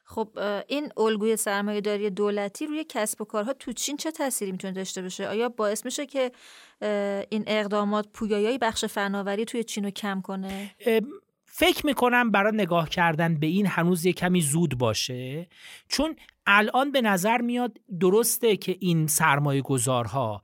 [0.09, 0.29] خب
[0.67, 5.01] این الگوی سرمایه داری دولتی روی کسب و کارها تو چین چه تأثیری می‌تونه داشته
[5.01, 6.31] باشه؟ آیا باعث میشه که
[7.29, 10.71] این اقدامات پویایی بخش فناوری توی چین رو کم کنه؟
[11.45, 15.47] فکر می‌کنم برای نگاه کردن به این هنوز یه کمی زود باشه
[15.87, 16.15] چون
[16.45, 20.41] الان به نظر میاد درسته که این سرمایه گذارها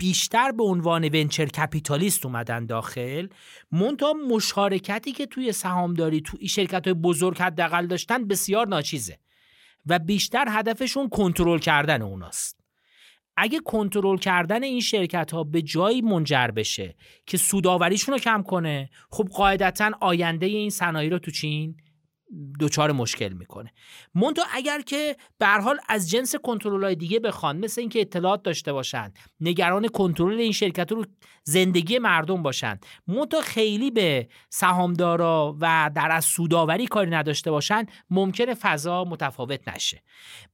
[0.00, 3.28] بیشتر به عنوان ونچر کپیتالیست اومدن داخل
[3.72, 9.18] مونتا مشارکتی که توی سهامداری توی شرکت های بزرگ حداقل داشتن بسیار ناچیزه
[9.86, 12.60] و بیشتر هدفشون کنترل کردن اوناست.
[13.36, 18.90] اگه کنترل کردن این شرکت ها به جایی منجر بشه که سوداوریشون رو کم کنه
[19.10, 21.76] خب قاعدتا آینده این صنایع رو تو چین
[22.60, 23.72] دچار مشکل می‌کنه.
[24.14, 28.72] مونتا اگر که به حال از جنس کنترل های دیگه بخوان مثل اینکه اطلاعات داشته
[28.72, 31.04] باشن نگران کنترل این شرکت رو
[31.44, 38.54] زندگی مردم باشن مونتا خیلی به سهامدارا و در از سوداوری کاری نداشته باشن ممکنه
[38.54, 40.02] فضا متفاوت نشه.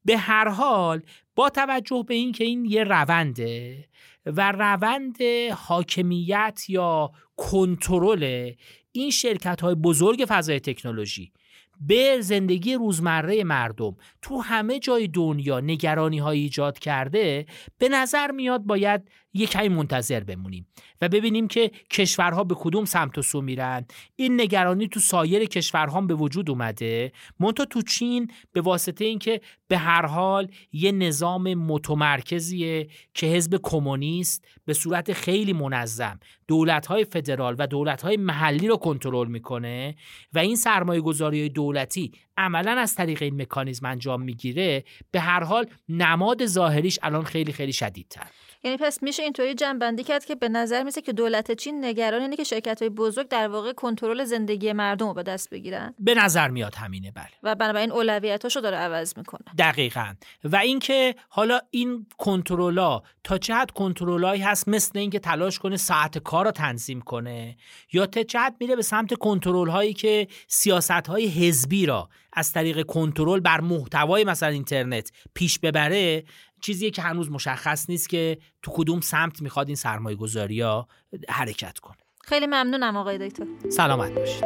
[0.05, 1.03] به هر حال
[1.35, 3.85] با توجه به اینکه این یه رونده
[4.27, 5.23] و روند
[5.57, 8.53] حاکمیت یا کنترل
[8.93, 11.33] این شرکت های بزرگ فضای تکنولوژی
[11.81, 13.97] به زندگی روزمره مردم.
[14.23, 17.47] تو همه جای دنیا نگرانی های ایجاد کرده
[17.79, 20.67] به نظر میاد باید یک کمی منتظر بمونیم
[21.01, 23.87] و ببینیم که کشورها به کدوم سمت و سو میرن.
[24.17, 27.13] این نگرانی تو سایر کشورها به وجود اومده.
[27.41, 34.45] مونتا تو چین به واسطه اینکه به هر حال یه نظام متمرکزیه که حزب کمونیست
[34.65, 39.97] به صورت خیلی منظم دولت‌های فدرال و دولت‌های محلی رو کنترل می‌کنه
[40.33, 44.85] و این سرمایه گذاری دولتی عملا از طریق این مکانیزم انجام می‌گیره.
[45.11, 48.27] به هر حال نماد ظاهریش الان خیلی خیلی شدیدتر.
[48.67, 52.37] یعنی پس میشه اینطوری جنبندی کرد که به نظر میسه که دولت چین نگران اینه
[52.37, 55.95] که شرکت های بزرگ در واقع کنترل زندگی مردم رو به دست بگیرن.
[55.99, 57.29] به نظر میاد همینه بله.
[57.43, 59.45] و بنابراین اولویتاشو داره عوض می‌کنه.
[59.59, 60.15] دقیقا.
[60.45, 66.19] و اینکه حالا این کنترلا تا چه حد کنترلایی هست مثل اینکه تلاش کنه ساعت
[66.19, 67.57] کار رو تنظیم کنه
[67.93, 72.53] یا تا چه حد میره به سمت کنترل هایی که سیاست های حزبی را از
[72.53, 76.25] طریق کنترل بر محتوای مثلا اینترنت پیش ببره
[76.67, 80.89] چیزیه که هنوز مشخص نیست که تو کدوم سمت می‌خواد این سرمایه گذاری ها
[81.29, 81.97] حرکت کنه.
[82.25, 83.47] خیلی ممنونم آقای دکتر.
[83.69, 84.45] سلامت باشید.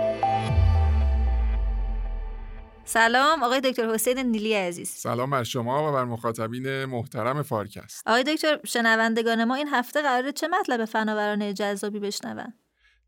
[2.84, 4.88] سلام آقای دکتر حسین نیلی عزیز.
[4.88, 10.32] سلام بر شما و بر مخاطبین محترم فارکست آقای دکتر شنوندگان ما این هفته قراره
[10.32, 12.52] چه مطلب فناورانه جذابی بشنون؟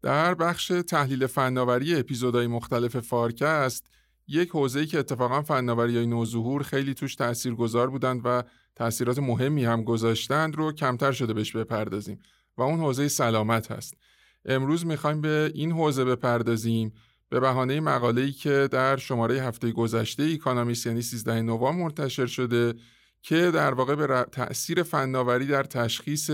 [0.02, 3.86] در بخش تحلیل فناوری اپیزودهای مختلف فارکست
[4.28, 8.42] یک حوزه‌ای که اتفاقا فناوری های نوظهور خیلی توش تاثیرگذار بودند و
[8.74, 12.18] تاثیرات مهمی هم گذاشتند رو کمتر شده بهش بپردازیم
[12.56, 13.96] و اون حوزه سلامت هست.
[14.44, 16.92] امروز می‌خوایم به این حوزه بپردازیم
[17.28, 22.74] به بهانه مقاله‌ای که در شماره هفته گذشته Economist یعنی 13 نوامبر منتشر شده
[23.22, 26.30] که در واقع به تأثیر فناوری در تشخیص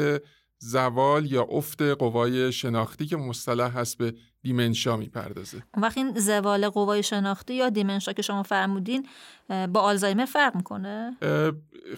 [0.59, 5.63] زوال یا افت قوای شناختی که مصطلح هست به دیمنشا می‌پردازه.
[5.75, 9.07] اون وقت این زوال قوای شناختی یا دیمنشا که شما فرمودین
[9.49, 11.17] با آلزایمر فرق می‌کنه؟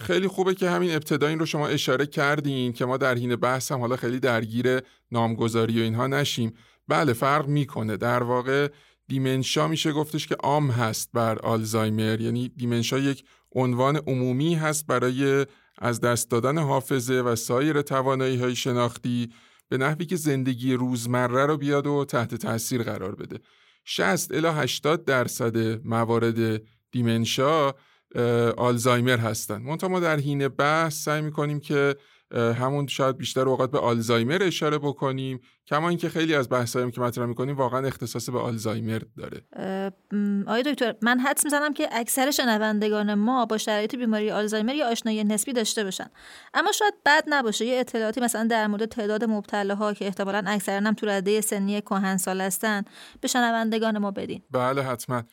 [0.01, 3.71] خیلی خوبه که همین ابتدا این رو شما اشاره کردین که ما در حین بحث
[3.71, 4.79] هم حالا خیلی درگیر
[5.11, 6.53] نامگذاری و اینها نشیم.
[6.87, 7.97] بله فرق می‌کنه.
[7.97, 8.67] در واقع
[9.07, 13.23] دیمنشا میشه گفتش که عام هست بر آلزایمر یعنی دیمنشا یک
[13.55, 15.45] عنوان عمومی هست برای
[15.81, 19.29] از دست دادن حافظه و سایر توانایی های شناختی
[19.69, 23.39] به نحوی که زندگی روزمره رو بیاد و تحت تاثیر قرار بده.
[23.85, 27.73] 60 الی 80 درصد موارد دیمنشا
[28.57, 29.61] آلزایمر هستن.
[29.61, 31.95] منتها ما در حین بحث سعی می‌کنیم که
[32.33, 35.41] همون شاید بیشتر اوقات به آلزایمر اشاره بکنیم.
[35.67, 39.41] کما اینکه خیلی از بحثایی که مطرح می‌کنیم واقعا اختصاص به آلزایمر داره.
[40.47, 45.23] آقای دکتر من حدس می‌زنم که اکثر شنوندگان ما با شرایط بیماری آلزایمر یا آشنایی
[45.23, 46.07] نسبی داشته باشن.
[46.53, 47.65] اما شاید بد نباشه.
[47.65, 52.41] یه اطلاعاتی مثلا در مورد تعداد مبتلاها که احتمالا اکثرا هم تو رده سنی کهنسال
[52.41, 52.83] هستن
[53.21, 54.41] به شنوندگان ما بدین.
[54.51, 55.23] بله حتما.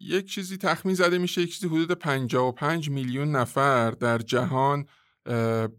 [0.00, 1.42] یک چیزی تخمین زده میشه.
[1.42, 4.86] یک چیزی حدود 55 میلیون نفر در جهان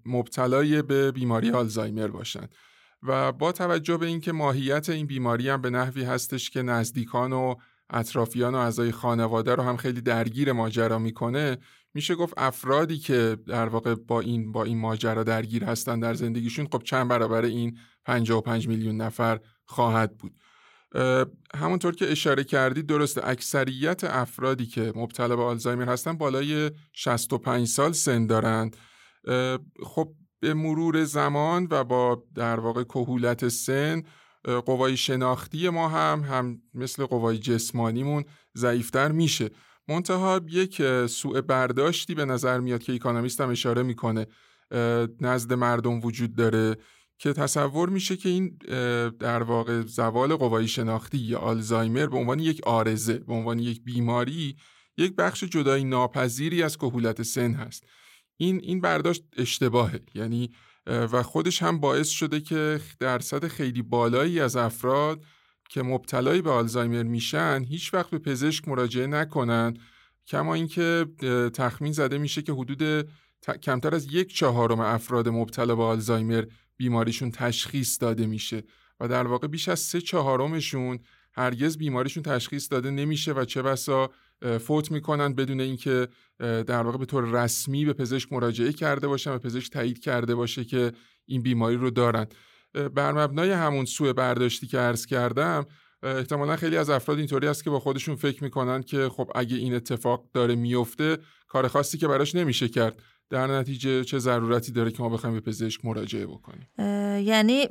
[0.05, 2.55] مبتلای به بیماری آلزایمر باشند.
[3.03, 7.55] و با توجه به اینکه ماهیت این بیماری هم به نحوی هستش که نزدیکان و
[7.89, 11.57] اطرافیان و اعضای خانواده رو هم خیلی درگیر ماجرا می‌کنه
[11.93, 16.67] میشه گفت افرادی که در واقع با این با این ماجرا درگیر هستن در زندگیشون
[16.71, 20.39] خب چند برابر این 55 میلیون نفر خواهد بود.
[21.55, 27.91] همونطور که اشاره کردید درسته اکثریت افرادی که مبتلا به آلزایمر هستن بالای 65 سال
[27.91, 28.77] سن دارند.
[29.83, 34.03] خب به مرور زمان و با در واقع کهولت سن
[34.65, 38.23] قوای شناختی ما هم هم مثل قوای جسمانیمون
[38.57, 39.49] ضعیفتر میشه.
[39.87, 44.27] منتها یک سوء برداشتی به نظر میاد که اکانومیست هم اشاره می‌کنه
[45.21, 46.77] نزد مردم وجود داره
[47.17, 48.57] که تصور میشه که این
[49.19, 54.55] در واقع زوال قوای شناختی یا آلزایمر به عنوان یک آرزه به عنوان یک بیماری
[54.97, 57.83] یک بخش جدایی ناپذیری از کهولت سن هست.
[58.41, 60.01] این این برداشت اشتباهه.
[60.13, 60.51] یعنی
[60.87, 65.23] و خودش هم باعث شده که درصد خیلی بالایی از افراد
[65.69, 69.77] که مبتلای به آلزایمر میشن هیچ وقت به پزشک مراجعه نکنن.
[70.27, 71.05] کما اینکه
[71.53, 73.09] تخمین زده میشه که حدود
[73.63, 76.45] کمتر از یک چهارم افراد مبتلا به آلزایمر
[76.77, 78.63] بیماریشون تشخیص داده میشه.
[78.99, 80.99] و در واقع بیش از سه چهارمشون
[81.33, 84.09] هرگز بیماریشون تشخیص داده نمیشه و چه بسا
[84.59, 86.07] فوت می‌کنن بدون اینکه
[86.39, 90.63] در واقع به طور رسمی به پزشک مراجعه کرده باشن و پزشک تایید کرده باشه
[90.63, 90.91] که
[91.25, 92.27] این بیماری رو دارن.
[92.95, 95.65] بر مبنای همون سوء برداشتی که عرض کردم
[96.03, 99.73] احتمالا خیلی از افراد اینطوری است که با خودشون فکر می‌کنن که خب اگه این
[99.75, 103.01] اتفاق داره میفته کار خاصی که براش نمیشه کرد.
[103.29, 106.67] در نتیجه چه ضرورتی داره که ما بخوایم به پزشک مراجعه بکنیم؟
[107.25, 107.67] یعنی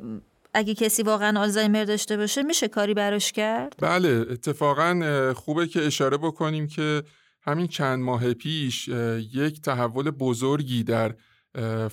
[0.53, 6.17] اگه کسی واقعا آلزایمر داشته باشه میشه کاری براش کرد؟ بله اتفاقا خوبه که اشاره
[6.17, 7.03] بکنیم که
[7.41, 8.87] همین چند ماه پیش
[9.33, 11.15] یک تحول بزرگی در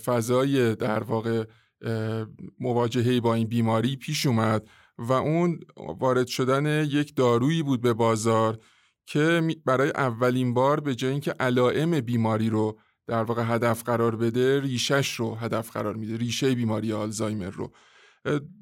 [0.04, 1.44] فضای در واقع
[2.60, 8.58] مواجهه با این بیماری پیش اومد و اون وارد شدن یک دارویی بود به بازار
[9.06, 14.60] که برای اولین بار به جای اینکه علائم بیماری رو در واقع هدف قرار بده
[14.60, 17.72] ریشش رو هدف قرار میده ریشه بیماری آلزایمر رو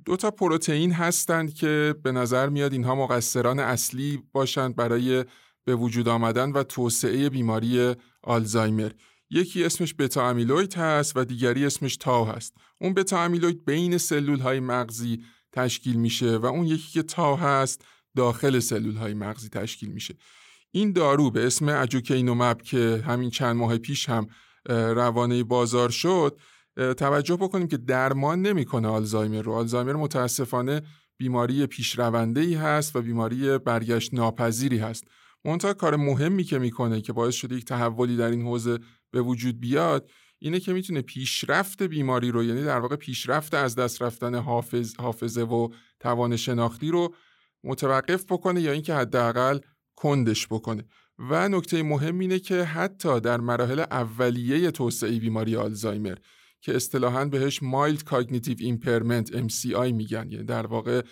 [0.05, 5.25] دو تا پروتئین هستند که به نظر میاد اینها مقصران اصلی باشند برای
[5.65, 8.91] به وجود آمدن و توسعه بیماری آلزایمر.
[9.31, 12.55] یکی اسمش بتا امیلوید هست و دیگری اسمش تاو هست.
[12.81, 17.85] اون بتا امیلوید بین سلول های مغزی تشکیل میشه و اون یکی که تاو هست
[18.17, 20.15] داخل سلول های مغزی تشکیل میشه.
[20.71, 24.27] این دارو به اسم اجوکینومب که همین چند ماه پیش هم
[24.69, 26.39] روانه بازار شد
[26.77, 29.53] توجه بکنیم که درمان نمی‌کنه آلزایمر رو.
[29.53, 30.83] آلزایمر متاسفانه
[31.17, 35.05] بیماری پیشرونده ای هست و بیماری برگشت ناپذیری هست.
[35.45, 38.79] منتها کار مهمی که می‌کنه که باعث شده یک تحولی در این حوزه
[39.11, 44.03] به وجود بیاد اینه که می‌تونه پیشرفت بیماری رو یعنی در واقع پیشرفت از دست
[44.03, 45.69] رفتن حافظ، حافظه و
[46.01, 47.15] توان شناختی رو
[47.65, 49.59] متوقف بکنه یا اینکه حداقل
[49.97, 50.85] کندش بکنه.
[51.19, 56.15] و نکته مهم اینه که حتی در مراحل اولیه توسعه بیماری آلزایمر
[56.65, 60.31] که اصطلاحاً بهش mild cognitive impairment MCI میگن.
[60.31, 61.03] یعنی در واقع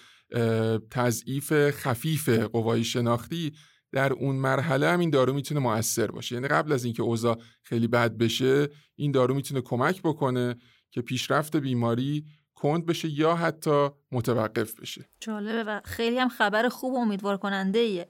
[0.91, 3.53] تضعیف خفیف قوای شناختی
[3.93, 6.35] در اون مرحله هم این دارو می‌تونه موثر باشه.
[6.35, 10.57] یعنی قبل از اینکه اوضاع خیلی بد بشه این دارو می‌تونه کمک بکنه
[10.91, 12.25] که پیشرفت بیماری
[12.55, 15.05] کند بشه یا حتی متوقف بشه.
[15.21, 18.09] جالبه و خیلی هم خبر خوب و امیدوار کننده ایه.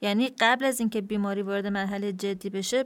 [0.00, 2.84] یعنی قبل از اینکه بیماری وارد مرحله جدی بشه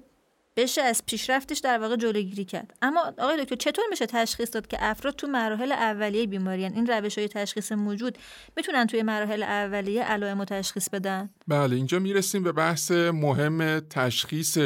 [0.56, 2.74] بشه از پیشرفتش در واقع جلوگیری کرد.
[2.82, 7.18] اما آقای دکتر چطور میشه تشخیص داد که افراد تو مراحل اولیه بیماری این روش
[7.18, 8.18] های تشخیص موجود
[8.56, 14.58] می‌تونن توی مراحل اولیه علائم تشخیص بدن؟ بله اینجا می‌رسیم به بحث مهم تشخیص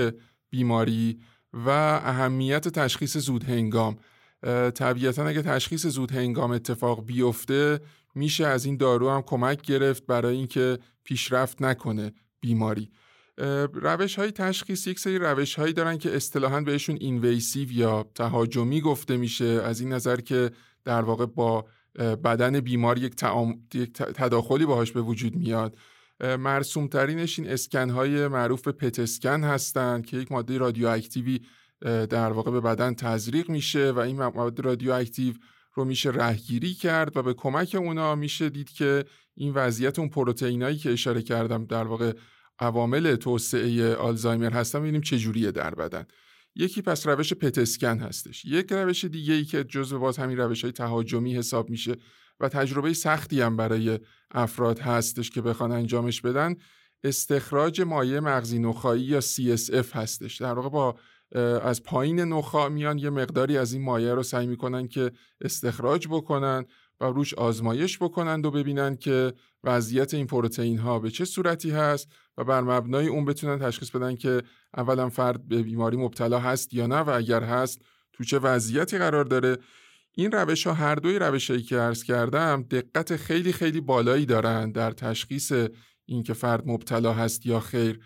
[0.51, 1.19] بیماری
[1.53, 3.97] و اهمیت تشخیص زود هنگام
[4.75, 7.81] طبیعتا اگه تشخیص زود هنگام اتفاق بیفته
[8.15, 12.91] میشه از این دارو هم کمک گرفت برای اینکه پیشرفت نکنه بیماری.
[13.73, 19.17] روش های تشخیص یک سری روش هایی دارن که اصطلاحا بهشون invasive یا تهاجمی گفته
[19.17, 19.45] میشه.
[19.45, 20.51] از این نظر که
[20.85, 21.67] در واقع با
[21.99, 23.15] بدن بیمار یک,
[23.75, 25.77] یک تداخلی باهاش به وجود میاد.
[26.21, 31.41] مرسوم ترینش این اسکن های معروف به پت اسکن هستند که یک ماده رادیواکتیوی
[31.81, 35.35] در واقع به بدن تزریق میشه و این ماده رادیواکتیو
[35.75, 39.05] رو میشه رهگیری کرد و به کمک اونا میشه دید که
[39.35, 42.13] این وضعیت اون پروتئینایی که اشاره کردم در واقع
[42.59, 46.05] عوامل توسعه آلزایمر هستن ببینیم چه جوریه در بدن.
[46.57, 48.45] یکی پس روش پتسکن هستش.
[48.45, 51.97] یک روش دیگه ای که جزو باز همین روش های تهاجمی حساب میشه
[52.41, 53.99] و تجربه سختی هم برای
[54.31, 56.57] افراد هستش که بخوان انجامش بدن
[57.05, 60.41] استخراج مایع مغزی نخایی یا CSF هستش.
[60.41, 60.97] در واقع با
[61.63, 66.65] از پایین نخا میان یه مقداری از این مایع رو سعی می‌کنن که استخراج بکنن
[67.01, 69.33] و روش آزمایش بکنند و ببینن که
[69.65, 72.09] وضعیت این پروتئین ها به چه صورتی هست
[72.39, 74.43] و بر مبنای اون بتونن تشخیص بدن که
[74.77, 77.81] اولا فرد به بیماری مبتلا هست یا نه و اگر هست
[78.13, 79.57] تو چه وضعیتی قرار داره.
[80.17, 84.75] این روش ها هر دوی روش هایی که عرض کردم دقت خیلی خیلی بالایی دارند
[84.75, 85.53] در تشخیص
[86.07, 88.01] اینکه فرد مبتلا هست یا خیر.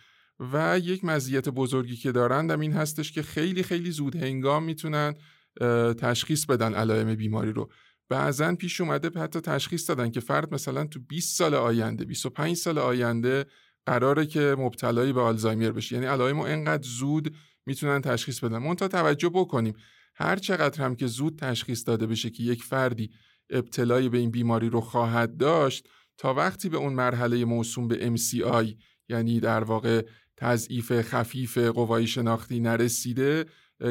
[0.52, 5.14] و یک مزیت بزرگی که دارند این هستش که خیلی خیلی زود هنگام می‌تونن
[5.98, 7.70] تشخیص بدن علائم بیماری رو.
[8.08, 12.78] بعضا پیش اومده حتی تشخیص دادن که فرد مثلا تو 20 سال آینده 25 سال
[12.78, 13.46] آینده
[13.86, 15.94] قراره که مبتلایی به آلزایمر بشه.
[15.94, 17.36] یعنی علائم انقدر زود
[17.66, 18.74] می‌تونن تشخیص بدن.
[18.74, 19.74] تا توجه بکنیم.
[20.14, 23.10] هر چقدر هم که زود تشخیص داده بشه که یک فردی
[23.50, 25.88] ابتلایی به این بیماری رو خواهد داشت
[26.18, 28.74] تا وقتی به اون مرحله موسوم به MCI
[29.08, 30.02] یعنی در واقع
[30.36, 33.46] تضعیف خفیف قوای شناختی نرسیده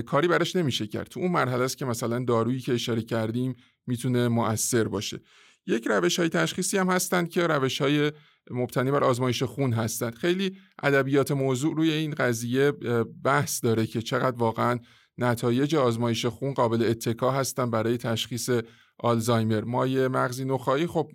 [0.05, 1.07] کاری براش نمیشه کرد.
[1.07, 3.55] تو اون مرحله است که مثلا دارویی که اشاره کردیم
[3.87, 5.19] می‌تونه مؤثر باشه.
[5.67, 8.11] یک روش های تشخیصی هم هستند که روش های
[8.51, 12.71] مبتنی بر آزمایش خون هستند خیلی ادبیات موضوع روی این قضیه
[13.23, 14.79] بحث داره که چقدر واقعا
[15.17, 18.49] نتایج آزمایش خون قابل اتکا هستن برای تشخیص
[18.99, 19.63] آلزایمر.
[19.63, 21.11] مایع مغزی نخایی خب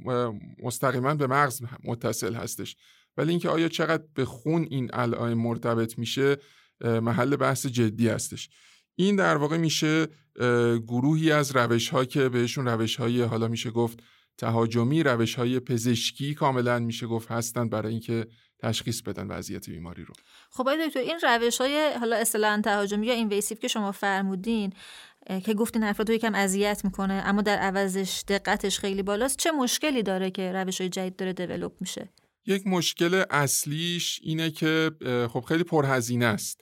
[0.62, 2.76] مستقیما به مغز متصل هستش.
[3.16, 6.36] ولی اینکه آیا چقدر به خون این علائم مرتبط میشه
[6.80, 8.50] محل بحث جدی هستش.
[8.94, 10.06] این در واقع میشه
[10.86, 14.02] گروهی از روش ها که بهشون روش های حالا میشه گفت
[14.38, 18.26] تهاجمی روش های پزشکی کاملا میشه گفت هستند برای اینکه
[18.58, 20.14] تشخیص بدن وضعیت بیماری رو.
[20.50, 24.72] خب آقای دکتر این روش های حالا اصطلاحا تهاجمی یا اینویسیو که شما فرمودین
[25.44, 30.02] که گفتین افراد رو یکم اذیت می‌کنه اما در عوضش دقتش خیلی بالاست چه مشکلی
[30.02, 32.08] داره که روش های جدید داره دیولپ میشه؟
[32.46, 34.90] یک مشکل اصلیش اینه که
[35.32, 36.61] خب خیلی پرهزینه است.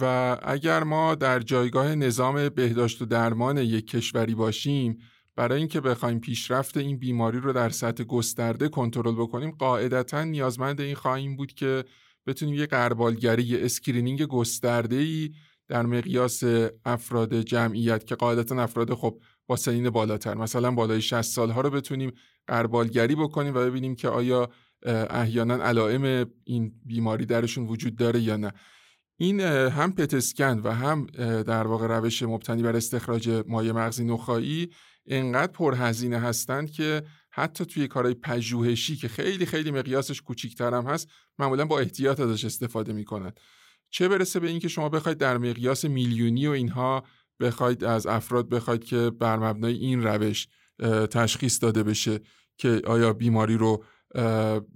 [0.00, 4.98] و اگر ما در جایگاه نظام بهداشت و درمان یک کشوری باشیم
[5.36, 10.94] برای اینکه بخوایم پیشرفت این بیماری رو در سطح گسترده کنترل بکنیم قاعدتا نیازمند این
[10.94, 11.84] خواهیم بود که
[12.26, 15.30] بتونیم یه غربالگری یه screening گسترده ای
[15.68, 16.42] در مقیاس
[16.84, 22.12] افراد جمعیت که قاعدتا افراد خب با سنین بالاتر مثلا بالای 60 سالها رو بتونیم
[22.46, 24.50] قربالگری بکنیم و ببینیم که آیا
[25.10, 28.52] احیانا علائم این بیماری درشون وجود داره یا نه.
[29.20, 31.06] این هم پتسکن و هم
[31.42, 34.70] در واقع روش مبتنی بر استخراج مایع مغزی نخایی
[35.06, 41.08] انقدر پرهزینه هستند که حتی توی کارهای پژوهشی که خیلی خیلی مقیاسش کوچیک‌تر هم هست
[41.38, 43.32] معمولا با احتیاط ازش استفاده می‌کنن
[43.90, 47.04] چه برسه به اینکه شما بخواید در مقیاس میلیونی و اینها
[47.40, 50.48] بخواید از افراد بخواید که بر مبنای این روش
[51.10, 52.20] تشخیص داده بشه
[52.56, 53.84] که آیا بیماری رو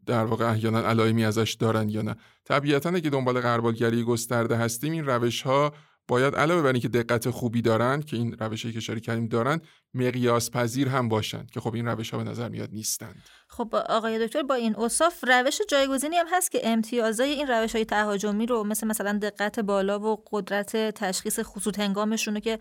[0.06, 2.16] در واقع احیانا علائمی ازش دارن یا نه.
[2.44, 5.72] طبیعتا اگه دنبال غربالگری گسترده هستیم این روش ها
[6.08, 9.60] باید علاوه بر اینکه دقت خوبی دارن که این روشی که اشاره کردیم دارن
[9.94, 13.22] مقیاس پذیر هم باشند که خب این روش ها به نظر میاد نیستند.
[13.48, 17.84] خب آقای دکتر با این اوصاف روش جایگزینی هم هست که امتیازای این روش های
[17.84, 22.58] تهاجمی رو مثل مثلا دقت بالا و قدرت تشخیص خصوص هنگامشون که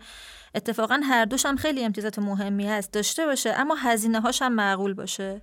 [0.54, 4.94] اتفاقا هر دوش هم خیلی امتیازات مهمی هست داشته باشه اما هزینه هاش هم معقول
[4.94, 5.42] باشه؟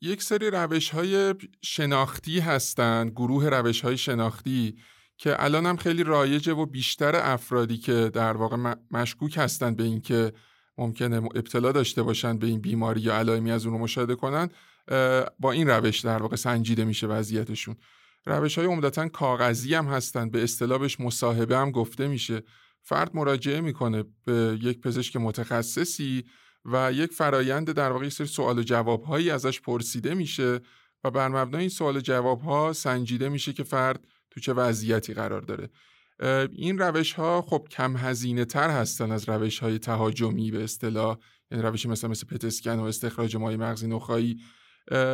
[0.00, 4.76] یک سری روش های شناختی هستند گروه روش های شناختی
[5.16, 10.32] که الان هم خیلی رایجه و بیشتر افرادی که در واقع مشکوک هستند به اینکه
[10.78, 14.50] ممکنه ابتلا داشته باشند به این بیماری یا علائمی از اون رو مشاهده کنن
[15.38, 17.76] با این روش در واقع سنجیده میشه وضعیتشون.
[18.26, 22.42] روش های عمدتا کاغذی هم هستند به اصطلاحش مصاحبه هم گفته میشه.
[22.82, 26.24] فرد مراجعه می‌کنه به یک پزشک متخصصی
[26.64, 30.60] و یک فرایند در واقع سری سوال و جواب هایی ازش پرسیده میشه
[31.04, 35.14] و بر مبنای این سوال و جواب ها سنجیده میشه که فرد تو چه وضعیتی
[35.14, 35.70] قرار داره.
[36.52, 41.18] این روش ها خب کم هزینه تر هستن از روش های تهاجمی به اصطلاح
[41.50, 44.40] یعنی روشی مثل مثل پتسکن و استخراج مای مغزی نخایی.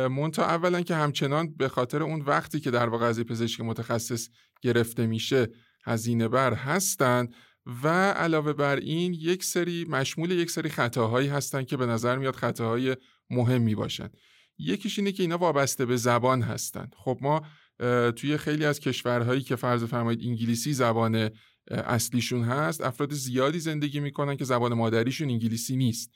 [0.09, 4.29] مونتا اولا که همچنان به خاطر اون وقتی که در واقع از پزشک متخصص
[4.61, 5.47] گرفته میشه
[5.85, 7.35] هزینه بر هستند
[7.83, 12.35] و علاوه بر این یک سری مشمول یک سری خطاهایی هستند که به نظر میاد
[12.35, 12.95] خطاهای
[13.29, 14.09] مهمی باشن.
[14.57, 17.41] یکیش اینه که اینا وابسته به زبان هستند خب ما
[18.11, 21.29] توی خیلی از کشورهایی که فرض فرمایید انگلیسی زبان
[21.71, 26.11] اصلیشون هست افراد زیادی زندگی می‌کنن که زبان مادریشون انگلیسی نیست.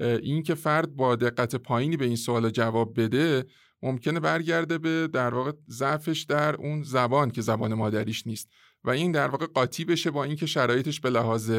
[0.00, 3.44] این که فرد با دقت پایینی به این سوال جواب بده
[3.82, 8.48] ممکنه برگرده به در واقع ضعفش در اون زبان که زبان مادریش نیست.
[8.84, 11.52] و این در واقع قاطی بشه با اینکه شرایطش به لحاظ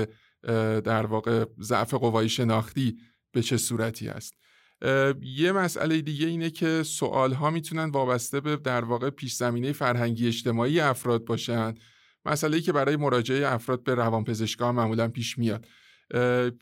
[0.83, 2.97] در واقع ضعف قوای شناختی
[3.31, 4.33] به چه صورتی است.
[5.21, 10.27] یه مسئله دیگه اینه که سوال ها می‌تونن وابسته به در واقع پیش زمینه فرهنگی
[10.27, 11.73] اجتماعی افراد باشن.
[12.25, 15.67] مسئله ای که برای مراجعه افراد به روانپزشکان معمولا پیش میاد.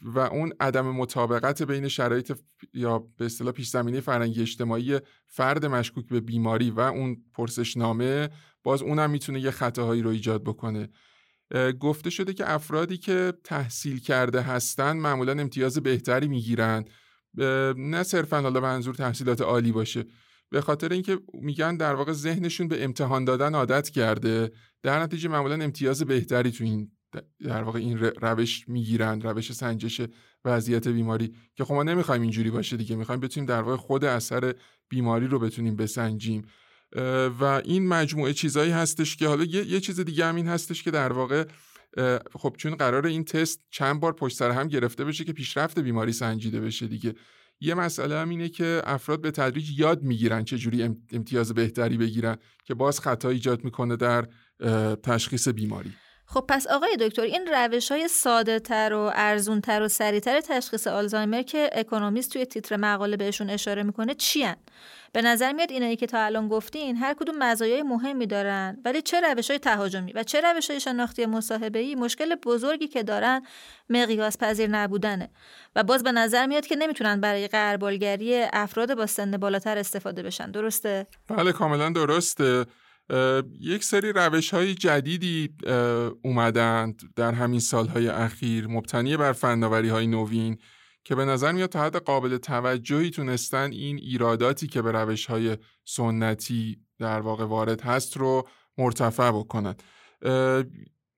[0.02, 2.40] و اون عدم مطابقت بین شرایط
[2.74, 8.30] یا به اصطلاح پیش زمینه فرهنگی اجتماعی فرد مشکوک به بیماری و اون پرسشنامه
[8.64, 10.90] باز اونم می‌تونه یه خطاهایی رو ایجاد بکنه.
[11.80, 16.86] گفته شده که افرادی که تحصیل کرده هستن معمولا امتیاز بهتری می‌گیرن.
[17.78, 20.06] نه صرفا حالا منظور تحصیلات عالی باشه.
[20.50, 24.52] به خاطر اینکه میگن در واقع ذهنشون به امتحان دادن عادت کرده
[24.84, 26.92] در نتیجه معمولا امتیاز بهتری تو این
[27.40, 30.02] در واقع این روش می‌گیرن روش سنجش
[30.46, 31.34] وضعیت بیماری.
[31.56, 34.56] که خب ما نمی‌خوایم اینجوری باشه دیگه می‌خوایم بتونیم در واقع خود اثر
[34.90, 36.46] بیماری رو بتونیم بسنجیم.
[37.40, 40.92] و این مجموعه چیزایی هستش که حالا یه, یه چیز دیگه هم این هستش که
[40.92, 41.46] در واقع
[42.40, 46.12] خب چون قرار این تست چند بار پشت سر هم گرفته بشه که پیشرفت بیماری
[46.12, 47.14] سنجیده بشه دیگه
[47.60, 52.74] یه مسئله هم اینه که افراد به تدریج یاد می‌گیرن چجوری امتیاز بهتری بگیرن که
[52.74, 54.28] باز خطا ایجاد می‌کنه در
[55.04, 55.94] تشخیص بیماری
[56.26, 60.88] خب پس آقای دکتر این روش های ساده تر و ارزون تر و سریعتر تشخیص
[60.88, 64.56] آلزایمر که اکونومیست توی تیتر مقاله بهشون اشاره می‌کنه چی هن؟
[65.14, 68.78] به نظر میاد اینایی که تا الان گفتین هر کدوم مزایای مهمی دارن.
[68.86, 73.04] ولی چه روش های تهاجمی و چه روش های شناختی مصاحبه ای مشکل بزرگی که
[73.04, 73.42] دارن
[73.90, 75.30] مقیاس پذیر نبودنه.
[75.76, 80.52] و باز به نظر میاد که نمی‌تونن برای قربالگری افراد با سن بالاتر استفاده بشن.
[80.52, 82.66] درسته؟ بله کاملا درسته.
[83.60, 85.50] یک سری روش های جدیدی
[86.24, 88.68] اومدند در همین سالهای اخیر.
[88.68, 90.58] مبتنی بر فناوری های نوین.
[91.04, 95.58] که به نظر میاد تا حد قابل توجهی تونستن این ایراداتی که به روش های
[95.86, 98.48] سنتی در واقع وارد هست رو
[98.78, 99.84] مرتفع بکنند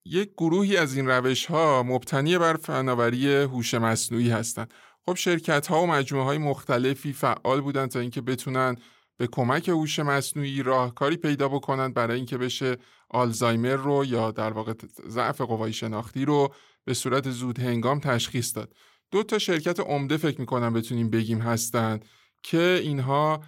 [0.05, 4.73] یک گروهی از این روش ها مبتنی بر فناوری هوش مصنوعی هستند
[5.05, 8.75] خب شرکت ها و مجموعه های مختلفی فعال بودند تا اینکه بتونن
[9.17, 12.77] به کمک هوش مصنوعی راهکاری پیدا بکنند برای اینکه بشه
[13.09, 14.73] آلزایمر رو یا در واقع
[15.07, 16.53] ضعف قوای شناختی رو
[16.85, 18.73] به صورت زود هنگام تشخیص داد.
[19.11, 22.05] دو تا شرکت عمده فکر می‌کنم بتونیم بگیم هستند
[22.43, 23.43] که اینها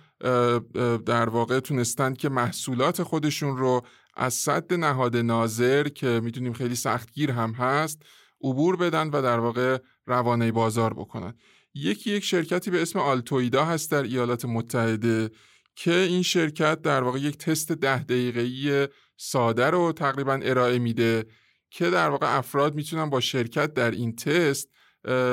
[1.06, 3.82] در واقع تونستند که محصولات خودشون رو
[4.16, 8.02] از صد نهاد ناظر که می‌دونیم خیلی سختگیر هم هست
[8.42, 11.34] عبور بدن و در واقع روانه بازار بکنن.
[11.74, 15.32] یکی یک شرکتی به اسم آلتویدا هست در ایالات متحده
[15.76, 18.88] که این شرکت در واقع یک تست ده دقیقه‌ای
[19.18, 21.26] ساده رو تقریبا ارائه میده
[21.72, 24.70] که در واقع افراد می‌تونن با شرکت در این تست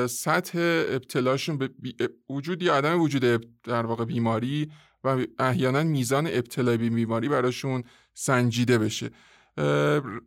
[0.06, 0.58] سطح
[0.88, 1.70] ابتلاشون به
[2.30, 4.70] وجود یا عدم وجود در واقع بیماری
[5.04, 9.10] و احیانا میزان ابتلا به بیماری براشون سنجیده بشه.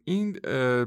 [0.03, 0.39] این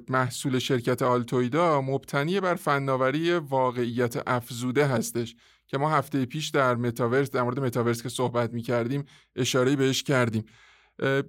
[0.09, 5.37] محصول شرکت آلتویدا مبتنی بر فناوری واقعیت افزوده هستش
[5.67, 9.05] که ما هفته پیش در متاورس در مورد متاورس که صحبت می کردیم
[9.37, 10.45] اشاره بهش کردیم.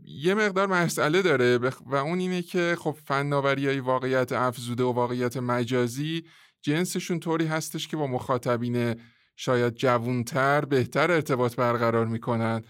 [0.05, 5.37] یه مقدار مسئله داره و اون اینه که خب فناوری های واقعیت افزوده و واقعیت
[5.37, 6.23] مجازی
[6.61, 8.95] جنسشون طوری هستش که با مخاطبین
[9.35, 12.61] شاید جوونتر بهتر ارتباط برقرار می‌کنن.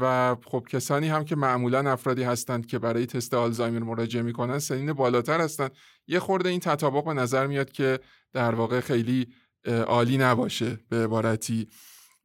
[0.00, 4.92] و خب کسانی هم که معمولا افرادی هستند که برای تست آلزایمر مراجعه می‌کنن سنین
[4.92, 5.70] بالاتر هستند
[6.06, 8.00] یه خورده این تطابق به نظر میاد که
[8.32, 9.26] در واقع خیلی
[9.86, 11.68] عالی نباشه به عبارتی.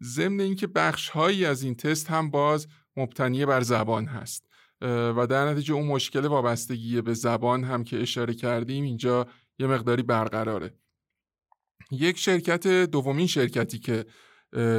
[0.03, 2.67] ضمن اینکه بخش هایی از این تست هم باز
[2.97, 4.47] مبتنی بر زبان هست.
[4.81, 9.27] و در نتیجه اون مشکل وابستگی به زبان هم که اشاره کردیم اینجا
[9.59, 10.73] یه مقداری برقراره.
[11.91, 14.05] یک شرکت دومین شرکتی که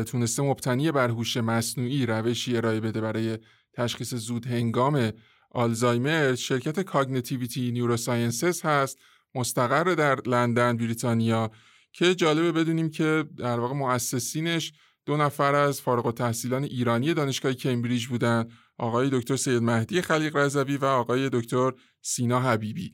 [0.07, 3.39] تونسته مبتنی بر هوش مصنوعی روشی ارائه بده برای
[3.75, 5.13] تشخیص زود هنگام
[5.51, 8.99] آلزایمر شرکت Cognetivity Neurosciences هست
[9.35, 11.51] مستقر در لندن بریتانیا
[11.93, 14.73] که جالبه بدونیم که در واقع مؤسسینش
[15.07, 18.49] دو نفر از فارغ التحصیلان ایرانی دانشگاه کمبریج بودن
[18.79, 21.73] آقای دکتر سید مهدی خلیق رضوی و آقای دکتر
[22.03, 22.93] سینا حبیبی.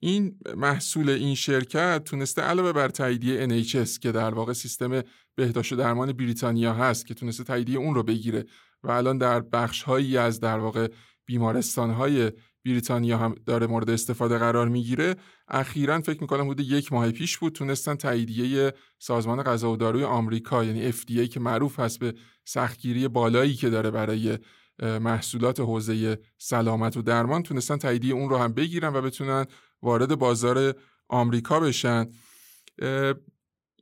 [0.00, 5.02] این محصول این شرکت تونسته علاوه بر تاییدیه NHS که در واقع سیستم
[5.34, 8.44] بهداشت و درمان بریتانیا هست که تونسته تاییدیه اون رو بگیره
[8.82, 10.88] و الان در بخش هایی از در واقع
[11.26, 12.32] بیمارستان های
[12.64, 15.16] بریتانیا هم داره مورد استفاده قرار می‌گیره.
[15.48, 20.64] اخیرا فکر می‌کنم حدود یک ماه پیش بود تونستن تاییدیه سازمان غذا و داروی آمریکا
[20.64, 22.14] یعنی FDA که معروف هست به
[22.44, 24.38] سختگیری بالایی که داره برای
[24.82, 29.46] محصولات حوزه سلامت و درمان تونستن تاییدیه اون رو هم بگیرن و بتونن
[29.82, 30.74] وارد بازار
[31.08, 32.06] آمریکا بشن.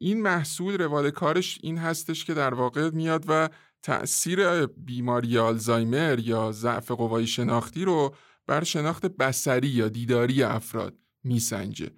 [0.00, 3.48] این محصول روال کارش این هستش که در واقع میاد و
[3.82, 8.14] تأثیر بیماری آلزایمر یا ضعف قوای شناختی رو
[8.46, 10.94] بر شناخت بسری یا دیداری افراد
[11.24, 11.90] میسنجه.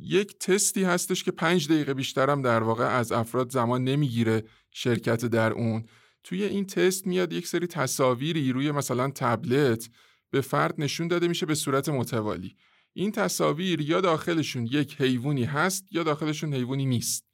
[0.00, 5.52] یک تستی هستش که پنج دقیقه بیشترم در واقع از افراد زمان نمی‌گیره شرکت در
[5.52, 5.84] اون.
[6.26, 9.90] توی این تست میاد یک سری تصاویری روی مثلا تبلت
[10.30, 12.56] به فرد نشون داده میشه به صورت متوالی.
[12.92, 17.26] این تصاویر یا داخلشون یک حیوانی هست یا داخلشون حیوانی نیست.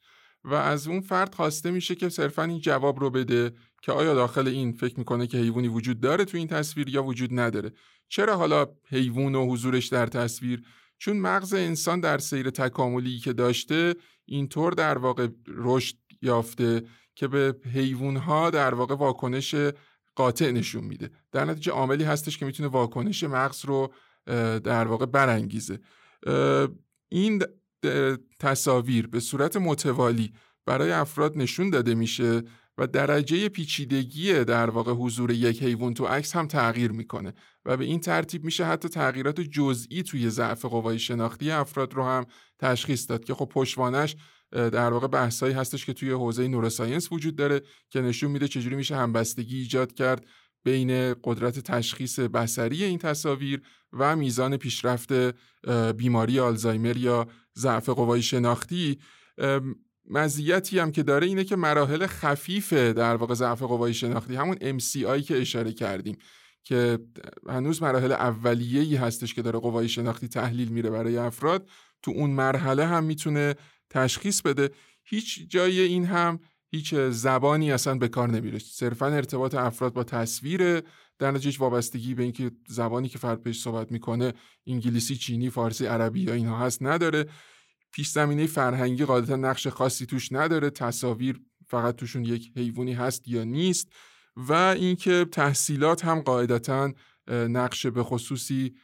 [0.45, 4.49] و از اون فرد خواسته میشه که صرفا این جواب رو بده که آیا داخل
[4.49, 7.72] این فکر می‌کنه که حیوانی وجود داره تو این تصویر یا وجود نداره.
[8.09, 10.62] چرا حالا حیوان و حضورش در تصویر؟
[10.99, 16.82] چون مغز انسان در سیر تکاملی که داشته اینطور در واقع رشد یافته
[17.14, 19.54] که به حیوان ها در واقع واکنش
[20.16, 21.10] قاطع نشون میده.
[21.32, 23.92] در نتیجه عاملی هستش که می‌تونه واکنش مغز رو
[24.64, 25.78] در واقع برانگیزه.
[27.08, 27.42] این
[28.40, 30.32] تصاویر به صورت متوالی
[30.66, 32.42] برای افراد نشون داده میشه
[32.78, 37.34] و درجه پیچیدگی در واقع حضور یک حیوان تو عکس هم تغییر می‌کنه
[37.64, 42.26] و به این ترتیب میشه حتی تغییرات جزئی توی ضعف قوای شناختی افراد رو هم
[42.58, 44.16] تشخیص داد که خب پشتوانش
[44.53, 48.96] در واقع بحثایی هستش که توی حوزه نوروساینس وجود داره که نشون میده چجوری میشه
[48.96, 50.26] همبستگی ایجاد کرد
[50.64, 55.12] بین قدرت تشخیص بسری این تصاویر و میزان پیشرفت
[55.96, 57.26] بیماری آلزایمر یا
[57.59, 58.98] ضعف قوای شناختی.
[60.11, 65.22] مزیتی هم که داره اینه که مراحل خفیف در واقع ضعف قوای شناختی همون MCI
[65.22, 66.16] که اشاره کردیم
[66.64, 66.98] که
[67.48, 71.68] هنوز مراحل اولیه‌ای هستش که داره قوای شناختی تحلیل میره برای افراد.
[72.03, 73.55] تو اون مرحله هم می‌تونه
[73.93, 74.70] تشخیص بده.
[75.05, 76.40] هیچ جای این هم
[76.70, 78.59] هیچ زبانی اصلا به کار نمیره.
[78.59, 80.80] صرفا ارتباط افراد با تصویر
[81.18, 84.32] در نتیجه وابستگی به اینکه زبانی که فرد پیش صحبت می‌کنه
[84.66, 87.26] انگلیسی چینی فارسی عربی یا اینها هست نداره.
[87.93, 90.70] پیش زمینه فرهنگی قاعدتا نقش خاصی توش نداره.
[90.70, 93.88] تصاویر فقط توشون یک حیوانی هست یا نیست.
[94.36, 96.93] و اینکه تحصیلات هم قاعدتا
[97.28, 98.74] نقش به خصوصی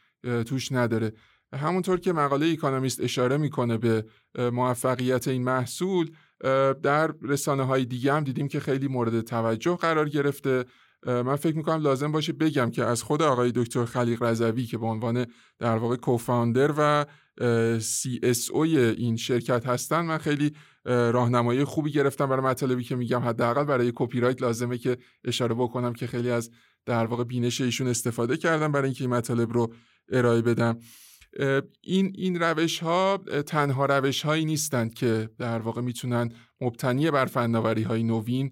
[0.46, 1.12] توش نداره.
[1.54, 4.04] همونطور که مقاله ایکانومیست اشاره می‌کنه به
[4.52, 6.10] موفقیت این محصول
[6.82, 10.64] در رسانه های دیگه هم دیدیم که خیلی مورد توجه قرار گرفته.
[11.06, 14.86] من فکر می‌کنم لازم باشه بگم که از خود آقای دکتر خلیق رضوی که به
[14.86, 15.26] عنوان
[15.58, 17.06] در واقع کوفاندر و
[17.78, 20.52] CSO این شرکت هستن من خیلی
[20.84, 23.20] راهنمایی خوبی گرفتم برای مطالبی که میگم.
[23.20, 26.50] حداقل برای کپی رایت لازمه که اشاره بکنم که خیلی از
[26.86, 29.74] در واقع بینش ایشون استفاده کردم برای اینکه این مطالب رو
[30.12, 30.78] ارائه بدم.
[31.82, 33.16] این این روش ها
[33.46, 38.50] تنها روش هایی نیستند که در واقع می‌تونن مبتنی بر فناوری های نوین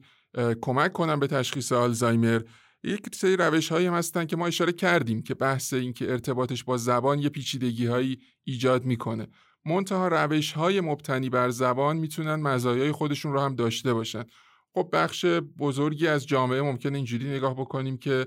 [0.61, 2.41] کمک کنن به تشخیص آلزایمر.
[2.85, 6.64] یک سری روش هایی هم هستن که ما اشاره کردیم که بحث این که ارتباطش
[6.64, 9.27] با زبان یه پیچیدگی هایی ایجاد می‌کنه.
[9.64, 14.24] منتها روش های مبتنی بر زبان می‌تونن مزایای خودشون رو هم داشته باشن.
[14.74, 15.24] خب بخش
[15.59, 18.27] بزرگی از جامعه ممکن اینجوری نگاه بکنیم که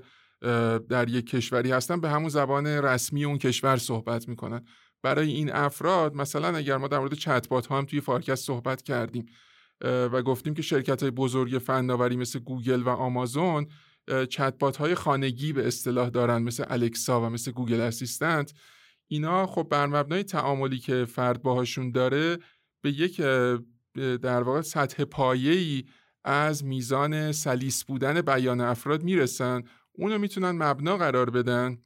[0.88, 4.64] در یک کشوری هستن به همون زبان رسمی اون کشور صحبت می‌کنن.
[5.02, 9.26] برای این افراد مثلا اگر ما در مورد چتبات ها هم توی فارکست صحبت کردیم
[9.84, 13.66] و گفتیم که شرکت های بزرگ فناوری مثل گوگل و آمازون
[14.28, 18.52] چتبات های خانگی به اصطلاح دارن مثل Alexa و مثل Google Assistant.
[19.08, 22.38] اینا خب بر مبنای تعاملی که فرد باهاشون داره
[22.82, 23.20] به یک
[23.96, 25.84] در واقع سطح پایه‌ای
[26.24, 29.62] از میزان سلیس بودن بیان افراد می‌رسن.
[30.00, 31.78] اونو می‌تونن مبنا قرار بدن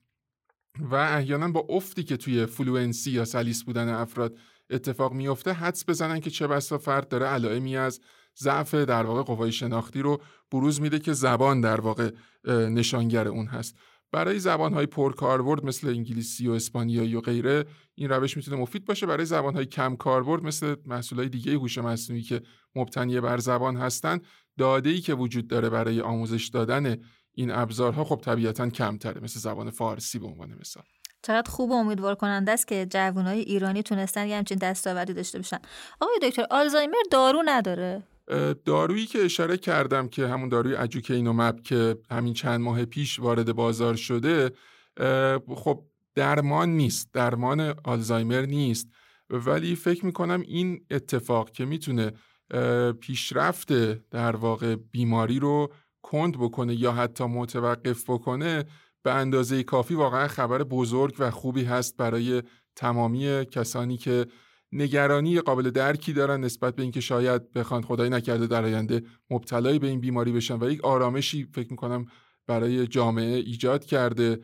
[0.81, 4.39] و احیانا با افتی که توی fluency یا سلیس بودن افراد
[4.71, 8.01] اتفاق میفته حدس بزنن که چه بسا فرد داره علائمی از
[8.39, 12.11] ضعف در واقع قوای شناختی رو بروز میده که زبان در واقع
[12.49, 13.77] نشانگر اون هست.
[14.13, 19.07] برای زبانهای پرکاربرد مثل انگلیسی و اسپانیایی و غیره این روش می‌تونه مفید باشه.
[19.07, 22.43] برای زبانهای کم کاربرد مثل محصولهای دیگه هوش مصنوعی که
[22.75, 24.19] مبتنی بر زبان هستن
[24.59, 26.97] داده ای که وجود داره برای آموزش دادن
[27.35, 30.85] این ابزارها خب طبیعتا کمتره مثل زبان فارسی به عنوان مثال.
[31.23, 35.59] چقدر خوب و امیدوار کننده است که جوانای ایرانی تونستن یه همچین دستاوردی داشته باشن.
[36.01, 38.03] آقای دکتر آلزایمر دارو نداره؟
[38.65, 43.95] دارویی که اشاره کردم که همون داروی اجوکینومب که همین چند ماه پیش وارد بازار
[43.95, 44.51] شده
[45.57, 48.89] خب درمان نیست درمان آلزایمر نیست.
[49.31, 52.13] ولی فکر می‌کنم این اتفاق که می‌تونه
[53.01, 53.73] پیشرفت
[54.11, 55.73] در واقع بیماری رو
[56.05, 58.65] کند بکنه یا حتی متوقف بکنه
[59.03, 62.43] به اندازه کافی واقعا خبر بزرگ و خوبی هست برای
[62.77, 64.27] تمامی کسانی که
[64.73, 69.87] نگرانی قابل درکی دارن نسبت به اینکه شاید بخوان خدایی نکرده در آینده مبتلای به
[69.87, 72.07] این بیماری بشن و یک آرامشی فکر می‌کنم
[72.47, 74.41] برای جامعه ایجاد کرده.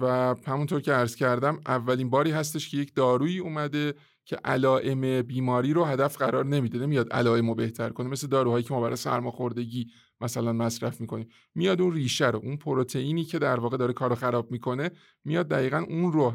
[0.00, 3.94] و همونطور که عرض کردم اولین باری هستش که یک دارویی اومده
[4.24, 8.08] که علائم بیماری رو هدف قرار نمیده نمیاد علائم رو بهتر کنه.
[8.08, 9.86] مثل داروهایی که ما برای سرماخوردگی
[10.20, 14.50] مثلا مصرف می‌کنیم میاد اون ریشه رو اون پروتئینی که در واقع داره کارو خراب
[14.50, 14.90] می‌کنه
[15.24, 16.34] میاد دقیقا اون رو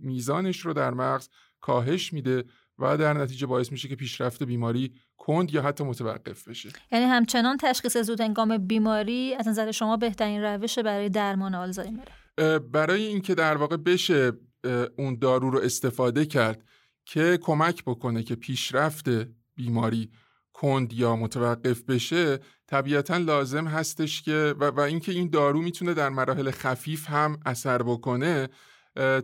[0.00, 1.28] میزانش رو در مغز
[1.60, 2.44] کاهش میده
[2.78, 6.68] و در نتیجه باعث میشه که پیشرفت بیماری کند یا حتی متوقف بشه.
[6.92, 12.04] یعنی همچنان تشخیص زود هنگام بیماری از نظر شما بهترین روش برای درمان آلزایمر
[12.72, 14.32] برای اینکه در واقع بشه
[14.98, 16.64] اون دارو رو استفاده کرد
[17.06, 19.08] که کمک بکنه که پیشرفت
[19.54, 20.10] بیماری
[20.52, 26.08] کند یا متوقف بشه طبیعتا لازم هستش که و, و اینکه این دارو می‌تونه در
[26.08, 28.48] مراحل خفیف هم اثر بکنه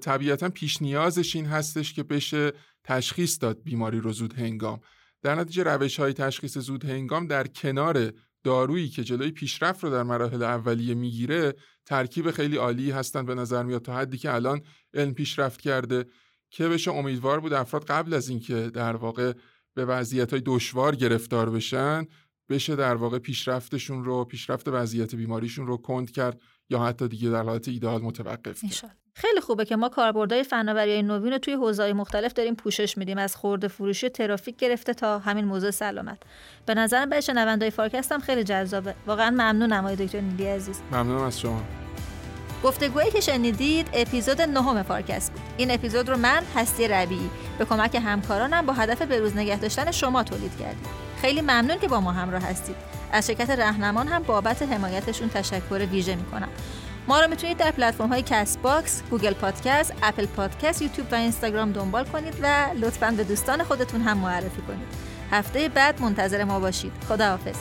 [0.00, 2.52] طبیعتا پیش نیازش این هستش که بشه
[2.84, 4.80] تشخیص داد بیماری رو زود هنگام.
[5.22, 8.12] در نتیجه روش های تشخیص زود هنگام در کنار
[8.44, 11.54] دارویی که جلوی پیشرفت رو در مراحل اولیه می‌گیره
[11.86, 14.60] ترکیب خیلی عالی هستن به نظر میاد تا حدی که الان
[14.94, 16.04] علم پیشرفت کرده.
[16.50, 19.32] که بشه امیدوار بود افراد قبل از اینکه در واقع
[19.78, 22.06] به وضعیت های دشوار گرفتار بشن
[22.48, 27.42] بشه در واقع پیشرفتشون رو پیشرفت وضعیت بیماریشون رو کند کرد یا حتی دیگه در
[27.42, 28.96] حالت ایدئال متوقف کرد.
[29.14, 33.18] خیلی خوبه که ما کاربردهای فناوری نوین رو توی حوزه‌های مختلف داریم پوشش میدیم.
[33.18, 36.18] از خورده فروشی ترافیک گرفته تا همین موضوع سلامت.
[36.66, 38.94] به نظرم به شنوندای فارکست هم خیلی جذابه.
[39.06, 40.80] واقعا ممنونم آقای دکتر نیلی عزیز.
[40.92, 41.87] ممنونم از شما.
[42.64, 47.94] گفتگویی که شنیدید اپیزود نهم فارکست بود این اپیزود رو من هستی ربیعی به کمک
[47.94, 50.86] همکارانم با هدف بروز نگه داشتن شما تولید کردیم
[51.20, 52.76] خیلی ممنون که با ما همراه هستید
[53.12, 56.48] از شرکت رهنمان هم بابت حمایتشون تشکر ویژه می‌کنم
[57.08, 62.04] ما رو می‌تونید در پلتفرم های Castbox، Google Podcast، Apple Podcast، یوتیوب و اینستاگرام دنبال
[62.04, 64.86] کنید و لطفا به دوستان خودتون هم معرفی کنید.
[65.30, 66.92] هفته بعد منتظر ما باشید.
[67.08, 67.56] خداحافظ.